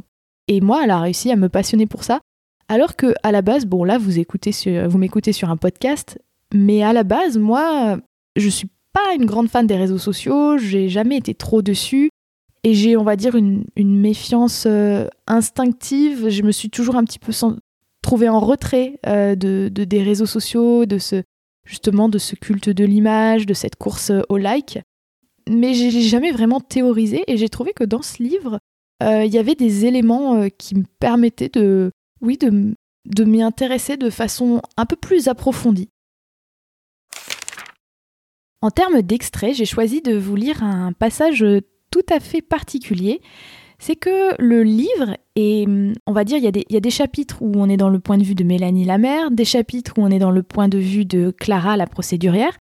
Et 0.49 0.61
moi, 0.61 0.83
elle 0.85 0.91
a 0.91 1.01
réussi 1.01 1.31
à 1.31 1.37
me 1.37 1.49
passionner 1.49 1.87
pour 1.87 2.05
ça. 2.05 2.21
Alors 2.69 2.97
que 2.97 3.15
à 3.23 3.33
la 3.33 3.43
base, 3.43 3.67
bon 3.67 3.85
là, 3.85 3.99
vous 3.99 4.19
écoutez 4.19 4.53
vous 4.87 4.99
m'écoutez 4.99 5.33
sur 5.33 5.51
un 5.51 5.57
podcast, 5.57 6.19
mais 6.55 6.83
à 6.83 6.93
la 6.93 7.03
base, 7.05 7.37
moi, 7.37 7.99
je 8.37 8.49
suis 8.49 8.69
pas 8.93 9.15
une 9.15 9.27
grande 9.27 9.49
fan 9.49 9.67
des 9.67 9.77
réseaux 9.77 9.99
sociaux, 9.99 10.59
j'ai 10.59 10.89
jamais 10.89 11.17
été 11.17 11.35
trop 11.35 11.63
dessus 11.63 12.11
et 12.65 12.75
j'ai, 12.75 12.97
on 12.97 13.05
va 13.05 13.17
dire, 13.17 13.35
une, 13.35 13.65
méfiance 13.77 14.65
euh, 14.67 15.09
instinctive. 15.27 16.29
Je 16.29 16.43
me 16.43 16.53
suis 16.53 16.71
toujours 16.71 16.97
un 16.97 17.05
petit 17.05 17.19
peu 17.19 17.33
trouvée 18.03 18.29
en 18.29 18.41
retrait 18.41 19.01
euh, 19.07 19.35
de, 19.35 19.69
des 19.69 20.03
réseaux 20.03 20.27
sociaux, 20.27 20.87
de 20.87 20.99
ce 20.99 21.23
justement 21.65 22.09
de 22.09 22.19
ce 22.19 22.35
culte 22.35 22.71
de 22.71 22.85
l'image, 22.85 23.47
de 23.47 23.55
cette 23.55 23.77
course 23.77 24.13
au 24.29 24.37
like. 24.37 24.81
Mais 25.49 25.75
j'ai 25.75 25.91
jamais 26.03 26.33
vraiment 26.33 26.61
théorisé 26.61 27.25
et 27.27 27.37
j'ai 27.37 27.49
trouvé 27.49 27.73
que 27.73 27.85
dans 27.85 28.03
ce 28.03 28.23
livre, 28.23 28.59
il 29.01 29.33
y 29.33 29.39
avait 29.39 29.57
des 29.57 29.85
éléments 29.85 30.49
qui 30.59 30.77
me 30.77 30.85
permettaient 31.01 31.49
de, 31.49 31.91
oui, 32.21 32.39
de, 32.39 32.75
de 33.07 33.25
m'y 33.25 33.43
intéresser 33.43 33.97
de 33.97 34.11
façon 34.11 34.63
un 34.77 34.87
peu 34.87 34.97
plus 34.97 35.29
approfondie. 35.29 35.89
En 38.61 38.71
termes 38.71 39.03
d'extrait, 39.03 39.55
j'ai 39.55 39.65
choisi 39.65 40.03
de 40.03 40.17
vous 40.17 40.37
lire 40.37 40.63
un 40.63 40.93
passage 40.93 41.45
tout 41.91 42.07
à 42.09 42.21
fait 42.21 42.41
particulier. 42.41 43.21
C'est 43.79 43.97
que 43.97 44.41
le 44.41 44.63
livre 44.63 45.17
est, 45.35 45.67
on 46.07 46.13
va 46.13 46.23
dire, 46.23 46.39
il 46.39 46.45
y, 46.45 46.77
a 46.77 46.81
des, 46.81 46.91
chapitres 46.91 47.39
où 47.41 47.53
on 47.57 47.69
est 47.69 47.77
dans 47.77 47.89
le 47.89 47.99
point 47.99 48.17
de 48.17 48.23
vue 48.23 48.37
de 48.37 48.45
Mélanie 48.45 48.85
la 48.85 48.99
mère, 48.99 49.33
des 49.33 49.45
chapitres 49.45 49.95
où 49.99 50.03
on 50.03 50.09
est 50.09 50.21
dans 50.21 50.31
le 50.31 50.45
point 50.45 50.69
de 50.69 50.79
vue 50.79 51.05
de 51.05 51.33
Clara 51.37 51.77
la 51.77 51.89
procédurière, 51.89 52.57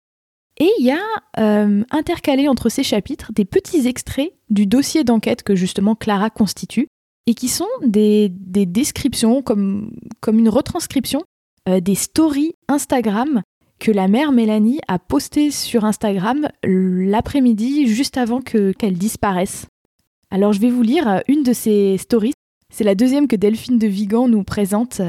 et 0.59 0.71
il 0.81 0.87
y 0.87 0.91
a 0.91 1.03
euh, 1.39 1.85
intercalé 1.91 2.49
entre 2.49 2.69
ces 2.69 2.83
chapitres 2.83 3.33
des 3.33 3.45
petits 3.45 3.87
extraits 3.87 4.33
du 4.51 4.67
dossier 4.67 5.05
d'enquête 5.05 5.43
que 5.45 5.55
justement 5.55 5.95
Clara 5.95 6.31
constitue, 6.31 6.89
et 7.27 7.35
qui 7.35 7.49
sont 7.49 7.69
des, 7.85 8.31
descriptions, 8.31 9.43
comme, 9.43 9.91
une 10.27 10.49
retranscription 10.49 11.23
euh, 11.69 11.81
des 11.81 11.95
stories 11.95 12.55
Instagram 12.69 13.43
que 13.79 13.93
la 13.93 14.09
mère 14.09 14.33
Mélanie 14.33 14.81
a 14.89 14.99
posté 14.99 15.53
sur 15.53 15.85
Instagram 15.85 16.49
l'après-midi 16.65 17.87
juste 17.87 18.17
avant 18.17 18.41
qu'elle 18.41 18.99
disparaisse. 18.99 19.67
Alors 20.31 20.53
je 20.53 20.61
vais 20.61 20.71
vous 20.71 20.83
lire 20.83 21.09
euh, 21.09 21.21
une 21.29 21.45
de 21.45 21.53
ces 21.53 21.99
stories. 21.99 22.33
C'est 22.73 22.85
la 22.85 22.97
deuxième 22.97 23.29
que 23.29 23.37
Delphine 23.37 23.79
de 23.79 23.87
Vigan 23.87 24.27
nous 24.27 24.43
présente. 24.43 25.01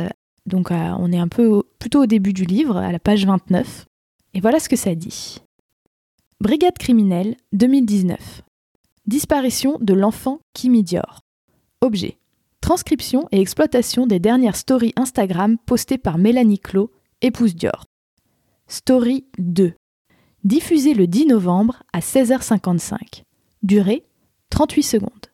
Donc 0.46 0.72
on 0.72 1.12
est 1.12 1.18
un 1.18 1.28
peu 1.28 1.64
plutôt 1.78 2.04
au 2.04 2.06
début 2.06 2.32
du 2.32 2.46
livre, 2.46 2.78
à 2.78 2.92
la 2.92 3.00
page 3.00 3.26
29. 3.26 3.89
Et 4.34 4.42
voilà 4.42 4.60
ce 4.60 4.70
que 4.70 4.76
ça 4.76 4.96
dit. 4.96 5.38
Brigade 6.40 6.78
criminelle 6.78 7.36
2019. 7.54 8.44
Disparition 9.06 9.78
de 9.82 9.94
l'enfant 9.94 10.40
Kimi 10.54 10.84
Dior. 10.84 11.22
Objet. 11.82 12.18
Transcription 12.62 13.28
et 13.32 13.42
exploitation 13.42 14.06
des 14.06 14.20
dernières 14.20 14.56
stories 14.56 14.94
Instagram 14.96 15.58
postées 15.66 15.98
par 15.98 16.18
Mélanie 16.18 16.60
Clos, 16.60 16.92
épouse 17.22 17.56
Dior. 17.56 17.86
Story 18.68 19.26
2. 19.40 19.74
Diffusé 20.44 20.94
le 20.94 21.08
10 21.08 21.26
novembre 21.26 21.82
à 21.92 22.00
16h55. 22.00 23.24
Durée 23.64 24.06
38 24.52 24.84
secondes. 24.84 25.26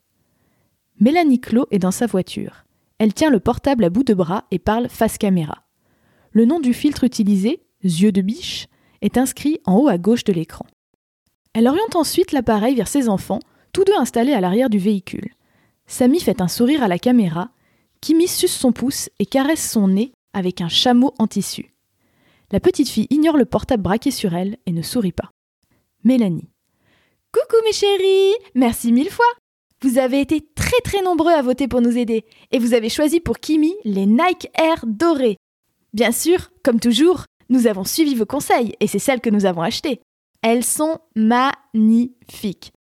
Mélanie 0.99 1.41
Clos 1.41 1.67
est 1.71 1.79
dans 1.79 1.91
sa 1.91 2.05
voiture. 2.05 2.65
Elle 2.97 3.13
tient 3.13 3.29
le 3.29 3.41
portable 3.41 3.83
à 3.83 3.89
bout 3.89 4.03
de 4.03 4.13
bras 4.13 4.45
et 4.51 4.59
parle 4.59 4.87
face 4.87 5.17
caméra. 5.17 5.65
Le 6.31 6.45
nom 6.45 6.61
du 6.61 6.73
filtre 6.73 7.03
utilisé, 7.03 7.61
yeux 7.83 8.13
de 8.13 8.21
biche, 8.21 8.67
est 9.05 9.17
inscrit 9.17 9.59
en 9.65 9.77
haut 9.77 9.87
à 9.87 9.97
gauche 9.97 10.23
de 10.23 10.33
l'écran. 10.33 10.65
Elle 11.53 11.67
oriente 11.67 11.95
ensuite 11.95 12.31
l'appareil 12.31 12.75
vers 12.75 12.87
ses 12.87 13.07
enfants, 13.07 13.39
tous 13.71 13.85
deux 13.85 13.95
installés 13.97 14.33
à 14.33 14.41
l'arrière 14.41 14.69
du 14.69 14.79
véhicule. 14.79 15.31
Samy 15.87 16.19
fait 16.19 16.41
un 16.41 16.47
sourire 16.47 16.83
à 16.83 16.87
la 16.87 16.99
caméra, 16.99 17.51
Kimi 18.01 18.27
suce 18.27 18.55
son 18.55 18.71
pouce 18.71 19.09
et 19.19 19.25
caresse 19.25 19.71
son 19.71 19.87
nez 19.87 20.11
avec 20.33 20.61
un 20.61 20.69
chameau 20.69 21.13
en 21.17 21.27
tissu. 21.27 21.73
La 22.51 22.59
petite 22.59 22.89
fille 22.89 23.07
ignore 23.09 23.37
le 23.37 23.45
portable 23.45 23.83
braqué 23.83 24.11
sur 24.11 24.35
elle 24.35 24.57
et 24.65 24.71
ne 24.71 24.81
sourit 24.81 25.11
pas. 25.11 25.31
Mélanie. 26.03 26.49
Coucou 27.31 27.55
mes 27.63 27.73
chéris 27.73 28.33
Merci 28.53 28.91
mille 28.91 29.09
fois 29.09 29.25
Vous 29.81 29.97
avez 29.97 30.21
été 30.21 30.45
très 30.55 30.79
très 30.83 31.01
nombreux 31.01 31.33
à 31.33 31.41
voter 31.41 31.67
pour 31.67 31.81
nous 31.81 31.97
aider 31.97 32.25
et 32.51 32.59
vous 32.59 32.73
avez 32.73 32.89
choisi 32.89 33.19
pour 33.19 33.39
Kimi 33.39 33.73
les 33.83 34.05
Nike 34.05 34.49
Air 34.55 34.83
dorés. 34.85 35.37
Bien 35.93 36.11
sûr, 36.11 36.51
comme 36.63 36.79
toujours, 36.79 37.25
nous 37.49 37.67
avons 37.67 37.83
suivi 37.83 38.15
vos 38.15 38.25
conseils 38.25 38.75
et 38.79 38.87
c'est 38.87 38.99
celles 38.99 39.21
que 39.21 39.29
nous 39.29 39.45
avons 39.45 39.61
achetées. 39.61 40.01
Elles 40.41 40.63
sont 40.63 40.99
magnifiques. 41.15 42.71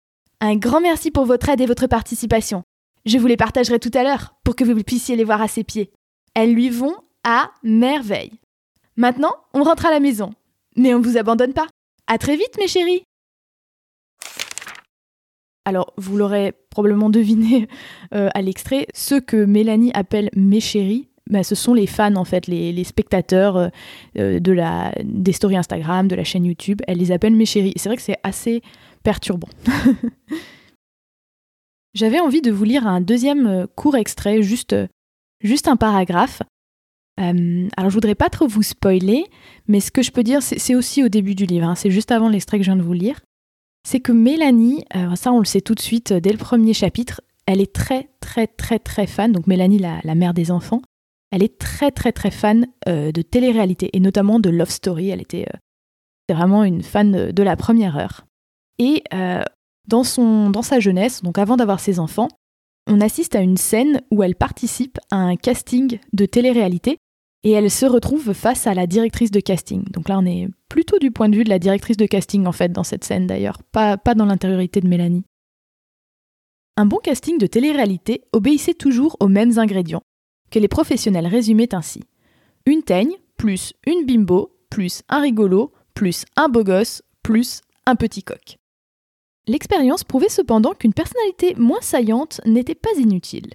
Un 0.41 0.57
grand 0.57 0.81
merci 0.81 1.11
pour 1.11 1.25
votre 1.25 1.49
aide 1.49 1.61
et 1.61 1.67
votre 1.67 1.87
participation. 1.87 2.63
Je 3.07 3.19
vous 3.19 3.27
les 3.27 3.37
partagerai 3.37 3.79
tout 3.79 3.91
à 3.95 4.03
l'heure 4.03 4.35
pour 4.45 4.57
que 4.57 4.65
vous 4.65 4.75
puissiez 4.83 5.17
les 5.17 5.25
voir 5.25 5.43
à 5.43 5.49
ses 5.49 5.65
pieds. 5.65 5.91
Elles 6.35 6.53
lui 6.53 6.71
vont 6.71 6.97
à 7.23 7.51
merveille. 7.63 8.33
Maintenant, 8.97 9.35
on 9.55 9.63
rentre 9.63 9.87
à 9.87 9.91
la 9.91 10.01
maison. 10.01 10.33
Mais 10.77 10.95
on 10.95 10.99
ne 10.99 11.05
vous 11.05 11.17
abandonne 11.17 11.53
pas. 11.53 11.67
À 12.07 12.19
très 12.19 12.37
vite, 12.37 12.59
mes 12.59 12.69
chéris. 12.69 13.05
Alors, 15.65 15.95
vous 15.97 16.17
l'aurez 16.17 16.53
probablement 16.71 17.11
deviné 17.11 17.69
euh, 18.15 18.29
à 18.35 18.43
l'extrait, 18.43 18.87
ceux 18.95 19.21
que 19.21 19.45
Mélanie 19.45 19.93
appelle 19.95 20.31
mes 20.37 20.61
chéris, 20.61 21.09
bah, 21.31 21.43
ce 21.43 21.55
sont 21.55 21.75
les 21.75 21.87
fans 21.87 22.17
en 22.17 22.25
fait, 22.25 22.47
les, 22.47 22.85
spectateurs 22.85 23.57
euh, 23.57 23.69
euh, 24.19 24.41
de 24.41 24.53
la, 24.53 24.93
des 25.03 25.33
stories 25.33 25.57
Instagram, 25.57 26.09
de 26.09 26.17
la 26.17 26.25
chaîne 26.25 26.45
YouTube. 26.45 26.83
Elle 26.87 26.99
les 26.99 27.13
appelle 27.13 27.35
mes 27.35 27.47
chéris. 27.47 27.73
C'est 27.77 27.89
vrai 27.89 27.97
que 27.97 28.03
c'est 28.03 28.19
assez 28.23 28.63
perturbant. 29.03 29.49
J'avais 31.95 32.21
envie 32.21 32.43
de 32.43 32.51
vous 32.51 32.65
lire 32.65 32.87
un 32.87 33.01
deuxième 33.01 33.67
court 33.77 33.97
extrait, 33.97 34.43
juste, 34.43 34.75
juste 35.41 35.69
un 35.69 35.77
paragraphe. 35.77 36.43
alors 37.17 37.89
je 37.89 37.95
voudrais 37.95 38.17
pas 38.17 38.31
trop 38.31 38.49
vous 38.49 38.65
spoiler, 38.65 39.25
mais 39.69 39.79
ce 39.79 39.93
que 39.93 40.03
je 40.03 40.11
peux 40.11 40.25
dire, 40.25 40.43
c'est 40.43 40.75
aussi 40.75 41.05
au 41.05 41.09
début 41.09 41.37
du 41.37 41.47
livre, 41.47 41.69
hein. 41.69 41.77
c'est 41.77 41.93
juste 41.93 42.11
avant 42.11 42.29
l'extrait 42.29 42.59
que 42.59 42.65
je 42.65 42.71
viens 42.71 42.77
de 42.77 42.83
vous 42.83 42.95
lire 42.95 43.21
c'est 43.85 44.01
que 44.01 44.13
Mélanie, 44.13 44.85
euh, 44.97 45.15
ça 45.15 45.31
on 45.31 45.39
le 45.39 45.45
sait 45.45 45.61
tout 45.61 45.75
de 45.75 45.81
suite 45.81 46.13
euh, 46.13 46.21
dès 46.21 46.33
le 46.33 46.39
premier 46.39 46.73
chapitre, 46.73 47.21
elle 47.47 47.61
est 47.61 47.73
très 47.73 48.09
très 48.21 48.47
très 48.47 48.79
très 48.79 49.07
fan, 49.07 49.31
donc 49.31 49.47
Mélanie 49.47 49.79
la, 49.79 50.15
mère 50.15 50.35
des 50.35 50.51
enfants, 50.51 50.83
elle 51.35 51.43
est 51.43 51.59
très 51.59 51.91
très 51.91 52.13
très 52.13 52.31
fan 52.31 52.67
euh, 52.89 53.11
de 53.11 53.21
télé-réalité 53.21 53.91
et 53.93 54.01
notamment 54.01 54.39
de 54.39 54.51
Love 54.51 54.71
Story, 54.71 55.09
elle 55.09 55.21
était 55.21 55.47
vraiment 56.29 56.63
une 56.63 56.83
fan 56.83 57.33
de, 57.33 57.43
la 57.43 57.57
première 57.57 57.97
heure. 57.97 58.25
Et 58.79 59.05
dans, 59.87 60.05
son, 60.05 60.49
dans 60.49 60.63
sa 60.63 60.81
jeunesse, 60.81 61.23
donc 61.23 61.39
avant 61.39 61.57
d'avoir 61.57 61.81
ses 61.81 61.99
enfants, 61.99 62.29
on 62.87 63.01
assiste 63.01 63.35
à 63.35 63.41
une 63.41 63.57
scène 63.57 64.01
où 64.11 64.23
elle 64.23 64.35
participe 64.35 64.99
à 65.11 65.17
un 65.17 65.37
casting 65.37 65.99
de 66.13 66.27
télé-réalité 66.27 66.99
et 67.43 67.51
elle 67.51 67.71
se 67.71 67.85
retrouve 67.85 68.33
face 68.33 68.67
à 68.67 68.75
la 68.75 68.87
directrice 68.87 69.31
de 69.31 69.41
casting. 69.41 69.85
Donc 69.91 70.09
là, 70.09 70.19
on 70.19 70.25
est 70.25 70.49
plutôt 70.69 70.99
du 70.99 71.11
point 71.11 71.29
de 71.29 71.37
vue 71.37 71.45
de 71.45 71.51
la 71.51 71.59
directrice 71.59 71.97
de 71.97 72.07
casting, 72.07 72.47
en 72.47 72.53
fait, 72.53 72.73
dans 72.73 72.85
cette 72.85 73.05
scène 73.05 73.27
d'ailleurs, 73.27 73.63
pas, 73.65 73.97
pas 73.99 74.15
dans 74.15 74.25
l'intériorité 74.25 74.81
de 74.81 74.89
Mélanie. 74.89 75.25
Un 76.77 76.87
bon 76.87 76.99
casting 76.99 77.39
de 77.39 77.47
télé-réalité 77.47 78.25
obéissait 78.33 78.75
toujours 78.75 79.17
aux 79.21 79.29
mêmes 79.29 79.59
ingrédients, 79.59 80.03
que 80.55 80.61
les 80.61 80.69
professionnels 80.69 81.27
résumaient 81.27 81.75
ainsi. 81.75 82.05
Une 82.65 82.85
teigne, 82.85 83.17
plus 83.37 83.73
une 83.89 84.07
bimbo, 84.07 84.57
plus 84.71 85.03
un 85.09 85.21
rigolo, 85.21 85.73
plus 85.95 86.25
un 86.37 86.49
beau 86.49 86.63
gosse, 86.63 87.03
plus 87.25 87.61
un 87.87 87.97
petit 87.97 88.23
coq. 88.23 88.59
L'expérience 89.49 90.05
prouvait 90.05 90.29
cependant 90.29 90.73
qu'une 90.73 90.95
personnalité 90.95 91.57
moins 91.57 91.81
saillante 91.81 92.41
n'était 92.47 92.77
pas 92.77 92.93
inutile. 92.97 93.55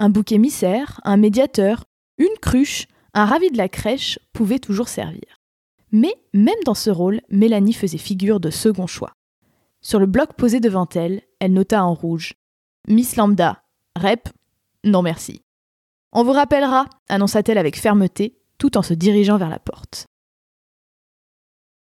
Un 0.00 0.10
bouc 0.10 0.32
émissaire, 0.32 1.00
un 1.04 1.16
médiateur, 1.16 1.84
une 2.18 2.36
cruche, 2.42 2.88
un 3.14 3.26
ravi 3.26 3.52
de 3.52 3.56
la 3.56 3.68
crèche 3.68 4.18
pouvait 4.32 4.58
toujours 4.58 4.88
servir. 4.88 5.40
Mais 5.92 6.16
même 6.32 6.62
dans 6.64 6.74
ce 6.74 6.90
rôle, 6.90 7.20
Mélanie 7.30 7.74
faisait 7.74 7.96
figure 7.96 8.40
de 8.40 8.50
second 8.50 8.88
choix. 8.88 9.12
Sur 9.82 10.00
le 10.00 10.06
bloc 10.06 10.34
posé 10.34 10.58
devant 10.58 10.88
elle, 10.96 11.22
elle 11.38 11.52
nota 11.52 11.84
en 11.84 11.94
rouge 11.94 12.34
Miss 12.88 13.14
Lambda, 13.14 13.62
rep, 13.94 14.28
non 14.82 15.02
merci. 15.02 15.43
On 16.16 16.22
vous 16.22 16.32
rappellera, 16.32 16.86
annonça-t-elle 17.08 17.58
avec 17.58 17.76
fermeté, 17.76 18.36
tout 18.58 18.78
en 18.78 18.82
se 18.82 18.94
dirigeant 18.94 19.36
vers 19.36 19.50
la 19.50 19.58
porte. 19.58 20.06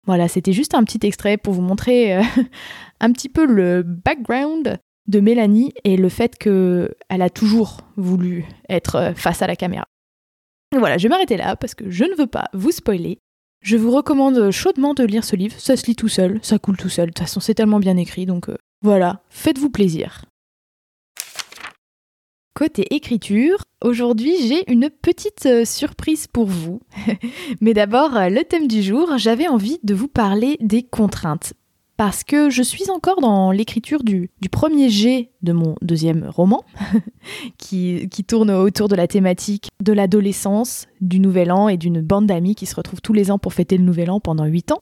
Voilà, 0.06 0.30
c'était 0.30 0.54
juste 0.54 0.74
un 0.74 0.86
petit 0.86 1.06
extrait 1.06 1.36
pour 1.36 1.54
vous 1.54 1.62
montrer 1.62 2.16
euh, 2.16 2.24
un 3.02 3.12
petit 3.12 3.28
peu 3.28 3.46
le 3.46 3.84
background 3.84 4.80
de 5.08 5.20
Mélanie 5.20 5.74
et 5.84 5.98
le 5.98 6.08
fait 6.08 6.38
qu'elle 6.38 6.96
a 7.10 7.30
toujours 7.30 7.82
voulu 7.98 8.46
être 8.70 8.96
euh, 8.96 9.14
face 9.14 9.42
à 9.42 9.48
la 9.48 9.58
caméra. 9.58 9.86
Voilà, 10.78 10.98
je 10.98 11.04
vais 11.04 11.10
m'arrêter 11.10 11.36
là 11.36 11.58
parce 11.58 11.76
que 11.76 11.90
je 11.90 12.06
ne 12.06 12.16
veux 12.16 12.28
pas 12.28 12.46
vous 12.54 12.72
spoiler. 12.72 13.20
Je 13.62 13.76
vous 13.76 13.92
recommande 13.92 14.52
chaudement 14.52 14.94
de 14.94 15.04
lire 15.04 15.24
ce 15.24 15.36
livre, 15.36 15.60
ça 15.60 15.76
se 15.76 15.88
lit 15.88 15.96
tout 15.96 16.08
seul, 16.08 16.40
ça 16.42 16.60
coule 16.60 16.78
tout 16.78 16.90
seul, 16.90 17.08
de 17.08 17.12
toute 17.12 17.20
façon 17.20 17.40
c'est 17.40 17.56
tellement 17.56 17.80
bien 17.80 17.98
écrit, 17.98 18.26
donc 18.26 18.48
euh, 18.48 18.58
voilà, 18.82 19.22
faites-vous 19.30 19.72
plaisir. 19.72 20.24
Côté 22.58 22.96
écriture, 22.96 23.58
aujourd'hui 23.84 24.34
j'ai 24.48 24.72
une 24.72 24.90
petite 24.90 25.46
euh, 25.46 25.66
surprise 25.66 26.28
pour 26.28 26.46
vous. 26.46 26.80
Mais 27.60 27.74
d'abord, 27.74 28.16
euh, 28.16 28.30
le 28.30 28.46
thème 28.46 28.70
du 28.70 28.82
jour, 28.82 29.18
j'avais 29.18 29.50
envie 29.50 29.78
de 29.84 29.94
vous 29.94 30.08
parler 30.08 30.56
des 30.62 30.82
contraintes 30.82 31.52
parce 31.98 32.24
que 32.24 32.50
je 32.50 32.64
suis 32.64 32.90
encore 32.90 33.20
dans 33.20 33.52
l'écriture 33.52 34.06
du, 34.06 34.32
premier 34.50 34.90
jet 34.90 35.32
de 35.42 35.52
mon 35.52 35.76
deuxième 35.82 36.30
roman, 36.30 36.64
qui, 37.58 38.08
tourne 38.26 38.52
autour 38.52 38.88
de 38.88 38.96
la 38.96 39.08
thématique 39.08 39.68
de 39.84 39.92
l'adolescence, 39.92 40.88
du 41.02 41.20
nouvel 41.20 41.52
an 41.52 41.68
et 41.68 41.76
d'une 41.76 42.00
bande 42.00 42.28
d'amis 42.28 42.56
qui 42.56 42.68
se 42.68 42.76
retrouvent 42.76 43.02
tous 43.02 43.14
les 43.14 43.32
ans 43.32 43.38
pour 43.38 43.54
fêter 43.54 43.78
le 43.78 43.84
nouvel 43.84 44.10
an 44.10 44.22
pendant 44.22 44.46
huit 44.46 44.72
ans. 44.72 44.82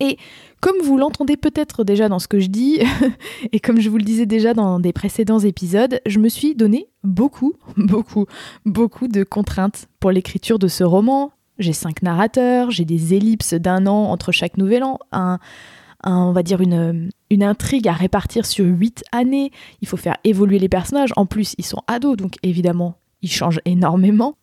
Et 0.00 0.18
comme 0.60 0.76
vous 0.82 0.96
l'entendez 0.96 1.36
peut-être 1.36 1.84
déjà 1.84 2.08
dans 2.08 2.18
ce 2.18 2.28
que 2.28 2.40
je 2.40 2.48
dis, 2.48 2.80
et 3.52 3.60
comme 3.60 3.80
je 3.80 3.88
vous 3.88 3.98
le 3.98 4.04
disais 4.04 4.26
déjà 4.26 4.54
dans 4.54 4.80
des 4.80 4.92
précédents 4.92 5.38
épisodes, 5.38 6.00
je 6.06 6.18
me 6.18 6.28
suis 6.28 6.54
donné 6.54 6.88
beaucoup, 7.04 7.54
beaucoup, 7.76 8.26
beaucoup 8.64 9.08
de 9.08 9.24
contraintes 9.24 9.86
pour 10.00 10.10
l'écriture 10.10 10.58
de 10.58 10.68
ce 10.68 10.84
roman. 10.84 11.32
J'ai 11.58 11.72
cinq 11.72 12.02
narrateurs, 12.02 12.70
j'ai 12.70 12.84
des 12.84 13.14
ellipses 13.14 13.54
d'un 13.54 13.86
an 13.86 14.04
entre 14.04 14.32
chaque 14.32 14.56
nouvel 14.56 14.82
an, 14.82 14.98
un, 15.12 15.38
on 16.04 16.32
va 16.32 16.42
dire 16.42 16.60
une, 16.60 17.10
une 17.30 17.42
intrigue 17.42 17.88
à 17.88 17.92
répartir 17.92 18.46
sur 18.46 18.64
huit 18.64 19.04
années. 19.12 19.52
Il 19.80 19.88
faut 19.88 19.96
faire 19.96 20.16
évoluer 20.24 20.58
les 20.58 20.68
personnages. 20.68 21.12
En 21.16 21.26
plus, 21.26 21.54
ils 21.58 21.64
sont 21.64 21.82
ados, 21.86 22.16
donc 22.16 22.36
évidemment, 22.42 22.96
ils 23.20 23.30
changent 23.30 23.60
énormément. 23.64 24.36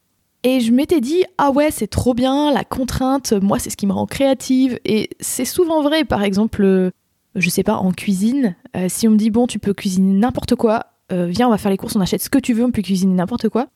Et 0.43 0.62
je 0.62 0.71
m'étais 0.71 1.02
dit, 1.02 1.25
ah 1.38 1.52
ouais, 1.52 1.69
c'est 1.69 1.88
trop 1.88 2.13
bien, 2.13 2.54
la 2.54 2.63
contrainte, 2.63 3.34
moi, 3.34 3.60
c'est 3.60 3.69
ce 3.69 3.78
qui 3.78 3.88
me 3.88 3.91
rend 3.91 4.06
créative. 4.06 4.80
Et 4.86 5.10
c'est 5.19 5.45
souvent 5.45 5.82
vrai, 5.82 6.06
par 6.06 6.23
exemple, 6.23 6.63
euh, 6.63 6.91
je 7.36 7.49
sais 7.49 7.63
pas, 7.63 7.75
en 7.75 7.91
cuisine, 7.91 8.56
euh, 8.75 8.88
si 8.89 9.08
on 9.08 9.12
me 9.12 9.17
dit, 9.17 9.30
bon, 9.30 9.47
tu 9.47 9.60
peux 9.60 9.73
cuisiner 9.73 10.19
n'importe 10.19 10.56
quoi, 10.56 10.88
euh, 11.12 11.25
viens, 11.25 11.47
on 11.47 11.52
va 11.52 11.58
faire 11.58 11.71
les 11.71 11.78
courses, 11.78 11.95
on 11.95 12.02
achète 12.02 12.21
ce 12.21 12.30
que 12.30 12.39
tu 12.39 12.54
veux, 12.54 12.63
on 12.63 12.71
peut 12.71 12.82
cuisiner 12.82 13.13
n'importe 13.13 13.49
quoi. 13.49 13.67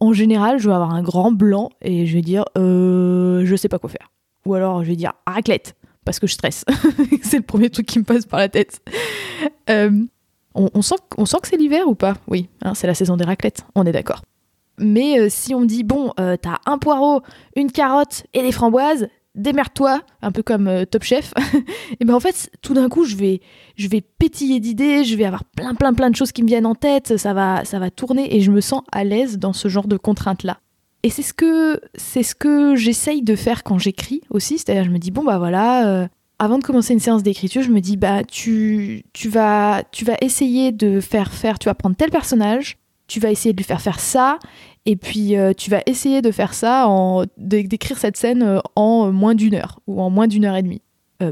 En 0.00 0.12
général, 0.12 0.58
je 0.58 0.68
vais 0.68 0.74
avoir 0.74 0.92
un 0.92 1.02
grand 1.02 1.32
blanc 1.32 1.70
et 1.80 2.06
je 2.06 2.14
vais 2.14 2.22
dire, 2.22 2.44
euh, 2.58 3.44
je 3.46 3.56
sais 3.56 3.68
pas 3.68 3.78
quoi 3.78 3.90
faire. 3.90 4.10
Ou 4.46 4.54
alors, 4.54 4.82
je 4.82 4.88
vais 4.88 4.96
dire, 4.96 5.12
raclette 5.26 5.74
parce 6.04 6.18
que 6.18 6.26
je 6.26 6.34
stresse. 6.34 6.64
c'est 7.22 7.36
le 7.36 7.44
premier 7.44 7.70
truc 7.70 7.86
qui 7.86 7.98
me 7.98 8.04
passe 8.04 8.26
par 8.26 8.40
la 8.40 8.48
tête. 8.48 8.80
On, 10.54 10.82
sent, 10.82 10.96
sent 11.24 11.36
que 11.40 11.48
c'est 11.48 11.56
l'hiver 11.56 11.86
ou 11.86 11.94
pas? 11.94 12.14
Oui, 12.26 12.48
hein, 12.62 12.74
c'est 12.74 12.86
la 12.86 12.94
saison 12.94 13.16
des 13.16 13.24
raclettes, 13.24 13.64
on 13.74 13.86
est 13.86 13.92
d'accord. 13.92 14.22
Mais 14.82 15.18
euh, 15.18 15.28
si 15.30 15.54
on 15.54 15.60
me 15.60 15.66
dit, 15.66 15.84
bon, 15.84 16.12
euh, 16.20 16.36
t'as 16.40 16.58
un 16.66 16.78
poireau, 16.78 17.22
une 17.56 17.70
carotte 17.70 18.24
et 18.34 18.42
des 18.42 18.52
framboises, 18.52 19.08
démerde-toi, 19.34 20.02
un 20.20 20.32
peu 20.32 20.42
comme 20.42 20.84
Top 20.90 21.04
Chef, 21.04 21.32
et 22.00 22.04
ben 22.04 22.14
en 22.14 22.20
fait, 22.20 22.50
tout 22.60 22.74
d'un 22.74 22.88
coup, 22.88 23.04
je 23.04 23.16
vais, 23.16 23.40
je 23.76 23.88
vais 23.88 24.02
pétiller 24.02 24.60
d'idées, 24.60 25.04
je 25.04 25.16
vais 25.16 25.24
avoir 25.24 25.44
plein, 25.44 25.74
plein, 25.74 25.94
plein 25.94 26.10
de 26.10 26.16
choses 26.16 26.32
qui 26.32 26.42
me 26.42 26.48
viennent 26.48 26.66
en 26.66 26.74
tête, 26.74 27.16
ça 27.16 27.32
va, 27.32 27.64
ça 27.64 27.78
va 27.78 27.90
tourner 27.90 28.36
et 28.36 28.40
je 28.40 28.50
me 28.50 28.60
sens 28.60 28.82
à 28.92 29.04
l'aise 29.04 29.38
dans 29.38 29.54
ce 29.54 29.68
genre 29.68 29.88
de 29.88 29.96
contraintes-là. 29.96 30.58
Et 31.02 31.10
c'est 31.10 31.22
ce 31.22 31.34
que 31.34 31.80
c'est 31.94 32.22
ce 32.22 32.34
que 32.34 32.76
j'essaye 32.76 33.22
de 33.22 33.34
faire 33.34 33.64
quand 33.64 33.78
j'écris 33.78 34.20
aussi, 34.30 34.58
c'est-à-dire 34.58 34.84
je 34.84 34.90
me 34.90 34.98
dis 34.98 35.10
bon 35.10 35.24
bah 35.24 35.38
voilà, 35.38 35.88
euh, 35.88 36.08
avant 36.38 36.58
de 36.58 36.64
commencer 36.64 36.92
une 36.92 37.00
séance 37.00 37.24
d'écriture, 37.24 37.62
je 37.62 37.70
me 37.70 37.80
dis 37.80 37.96
bah 37.96 38.22
tu 38.22 39.04
tu 39.12 39.28
vas 39.28 39.82
tu 39.90 40.04
vas 40.04 40.16
essayer 40.20 40.70
de 40.70 41.00
faire 41.00 41.32
faire, 41.32 41.58
tu 41.58 41.68
vas 41.68 41.74
prendre 41.74 41.96
tel 41.96 42.10
personnage, 42.10 42.78
tu 43.06 43.20
vas 43.20 43.30
essayer 43.30 43.52
de 43.52 43.58
lui 43.58 43.64
faire 43.64 43.80
faire 43.80 44.00
ça, 44.00 44.38
et 44.86 44.96
puis 44.96 45.36
euh, 45.36 45.52
tu 45.52 45.70
vas 45.70 45.82
essayer 45.86 46.22
de 46.22 46.30
faire 46.30 46.54
ça 46.54 46.88
d'écrire 47.36 47.98
cette 47.98 48.16
scène 48.16 48.42
euh, 48.42 48.60
en 48.76 49.12
moins 49.12 49.34
d'une 49.34 49.54
heure 49.54 49.80
ou 49.86 50.00
en 50.00 50.10
moins 50.10 50.26
d'une 50.26 50.44
heure 50.44 50.56
et 50.56 50.62
demie. 50.62 50.82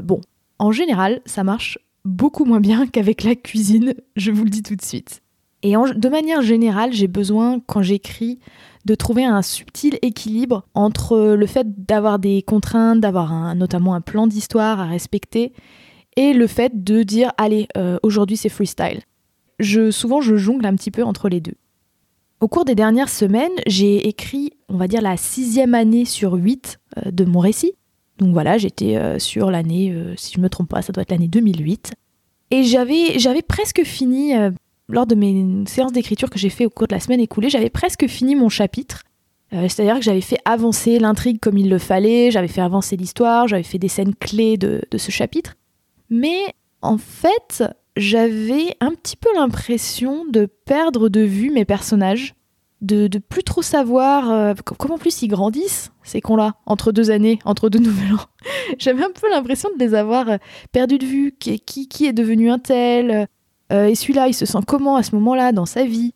bon, 0.03 0.21
en 0.59 0.71
général, 0.71 1.21
ça 1.25 1.43
marche 1.43 1.79
beaucoup 2.05 2.45
moins 2.45 2.59
bien 2.59 2.87
qu'avec 2.91 3.23
la 3.23 3.35
cuisine, 3.35 3.93
je 4.15 4.31
vous 4.31 4.43
le 4.43 4.49
dis 4.49 4.63
tout 4.63 4.75
de 4.75 4.81
suite. 4.81 5.21
Et 5.63 5.73
de 5.73 6.09
manière 6.09 6.41
générale, 6.41 6.91
j'ai 6.91 7.07
besoin, 7.07 7.59
quand 7.59 7.83
j'écris, 7.83 8.39
de 8.85 8.95
trouver 8.95 9.25
un 9.25 9.43
subtil 9.43 9.99
équilibre 10.01 10.63
entre 10.73 11.35
le 11.35 11.45
fait 11.45 11.67
d'avoir 11.85 12.17
des 12.17 12.41
contraintes, 12.41 12.99
d'avoir 12.99 13.55
notamment 13.55 13.93
un 13.93 14.01
plan 14.01 14.25
d'histoire 14.25 14.79
à 14.79 14.85
respecter, 14.85 15.53
et 16.17 16.33
le 16.33 16.47
fait 16.47 16.83
de 16.83 17.03
dire 17.03 17.31
allez, 17.37 17.67
euh, 17.77 17.97
aujourd'hui 18.03 18.37
c'est 18.37 18.49
freestyle. 18.49 19.01
Je, 19.59 19.91
souvent, 19.91 20.21
je 20.21 20.35
jongle 20.35 20.65
un 20.65 20.75
petit 20.75 20.91
peu 20.91 21.03
entre 21.03 21.29
les 21.29 21.39
deux. 21.39 21.53
Au 22.41 22.47
cours 22.47 22.65
des 22.65 22.75
dernières 22.75 23.09
semaines, 23.09 23.51
j'ai 23.67 24.07
écrit, 24.07 24.51
on 24.67 24.77
va 24.77 24.87
dire, 24.87 25.01
la 25.01 25.15
sixième 25.15 25.75
année 25.75 26.05
sur 26.05 26.33
huit 26.33 26.79
euh, 26.97 27.11
de 27.11 27.23
mon 27.23 27.39
récit. 27.39 27.73
Donc 28.17 28.33
voilà, 28.33 28.57
j'étais 28.57 28.97
euh, 28.97 29.19
sur 29.19 29.49
l'année, 29.49 29.95
si 30.17 30.33
je 30.33 30.39
ne 30.39 30.43
me 30.43 30.49
trompe 30.49 30.69
pas, 30.69 30.81
ça 30.81 30.91
doit 30.91 31.03
être 31.03 31.11
l'année 31.11 31.27
2008. 31.27 31.93
Et 32.51 32.63
j'avais, 32.63 33.17
j'avais 33.17 33.41
presque 33.41 33.83
fini 33.83 34.33
lors 34.91 35.07
de 35.07 35.15
mes 35.15 35.65
séances 35.67 35.93
d'écriture 35.93 36.29
que 36.29 36.37
j'ai 36.37 36.49
fait 36.49 36.65
au 36.65 36.69
cours 36.69 36.87
de 36.87 36.93
la 36.93 36.99
semaine 36.99 37.21
écoulée, 37.21 37.49
j'avais 37.49 37.69
presque 37.69 38.07
fini 38.07 38.35
mon 38.35 38.49
chapitre. 38.49 39.03
Euh, 39.53 39.67
c'est-à-dire 39.67 39.95
que 39.95 40.01
j'avais 40.03 40.21
fait 40.21 40.39
avancer 40.45 40.99
l'intrigue 40.99 41.39
comme 41.39 41.57
il 41.57 41.69
le 41.69 41.77
fallait, 41.77 42.31
j'avais 42.31 42.47
fait 42.47 42.61
avancer 42.61 42.95
l'histoire, 42.95 43.47
j'avais 43.47 43.63
fait 43.63 43.79
des 43.79 43.89
scènes 43.89 44.15
clés 44.15 44.57
de, 44.57 44.81
ce 44.95 45.11
chapitre. 45.11 45.55
Mais 46.09 46.39
en 46.81 46.97
fait, 46.97 47.63
j'avais 47.95 48.75
un 48.79 48.91
petit 48.91 49.15
peu 49.15 49.29
l'impression 49.35 50.25
de 50.25 50.45
perdre 50.45 51.09
de 51.09 51.21
vue 51.21 51.51
mes 51.51 51.65
personnages, 51.65 52.35
de, 52.81 53.07
de 53.07 53.19
plus 53.19 53.43
trop 53.43 53.61
savoir 53.61 54.31
euh, 54.31 54.53
comment 54.77 54.97
plus 54.97 55.21
ils 55.21 55.27
grandissent, 55.27 55.91
ces 56.03 56.21
cons-là, 56.21 56.55
entre 56.65 56.91
deux 56.91 57.11
années, 57.11 57.39
entre 57.45 57.69
deux 57.69 57.79
nouvel 57.83 58.13
an. 58.13 58.19
j'avais 58.77 59.03
un 59.03 59.11
peu 59.11 59.29
l'impression 59.29 59.69
de 59.77 59.83
les 59.83 59.93
avoir 59.93 60.29
euh, 60.29 60.37
perdus 60.71 60.97
de 60.97 61.05
vue, 61.05 61.35
qui, 61.39 61.59
qui, 61.59 61.87
qui 61.87 62.05
est 62.05 62.13
devenu 62.13 62.49
un 62.49 62.59
tel, 62.59 63.27
euh, 63.71 63.85
et 63.85 63.95
celui-là, 63.95 64.27
il 64.27 64.33
se 64.33 64.45
sent 64.45 64.59
comment 64.65 64.95
à 64.95 65.03
ce 65.03 65.15
moment-là 65.15 65.51
dans 65.51 65.65
sa 65.65 65.83
vie? 65.83 66.13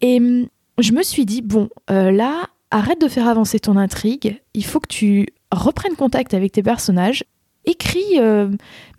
Et 0.00 0.18
hum, 0.18 0.46
je 0.78 0.92
me 0.92 1.02
suis 1.02 1.26
dit, 1.26 1.42
bon, 1.42 1.68
là, 1.88 2.46
arrête 2.70 3.00
de 3.00 3.08
faire 3.08 3.28
avancer 3.28 3.60
ton 3.60 3.76
intrigue, 3.76 4.40
il 4.54 4.64
faut 4.64 4.80
que 4.80 4.88
tu 4.88 5.28
reprennes 5.52 5.96
contact 5.96 6.34
avec 6.34 6.52
tes 6.52 6.62
personnages 6.62 7.24
écris, 7.64 8.18
euh, 8.18 8.48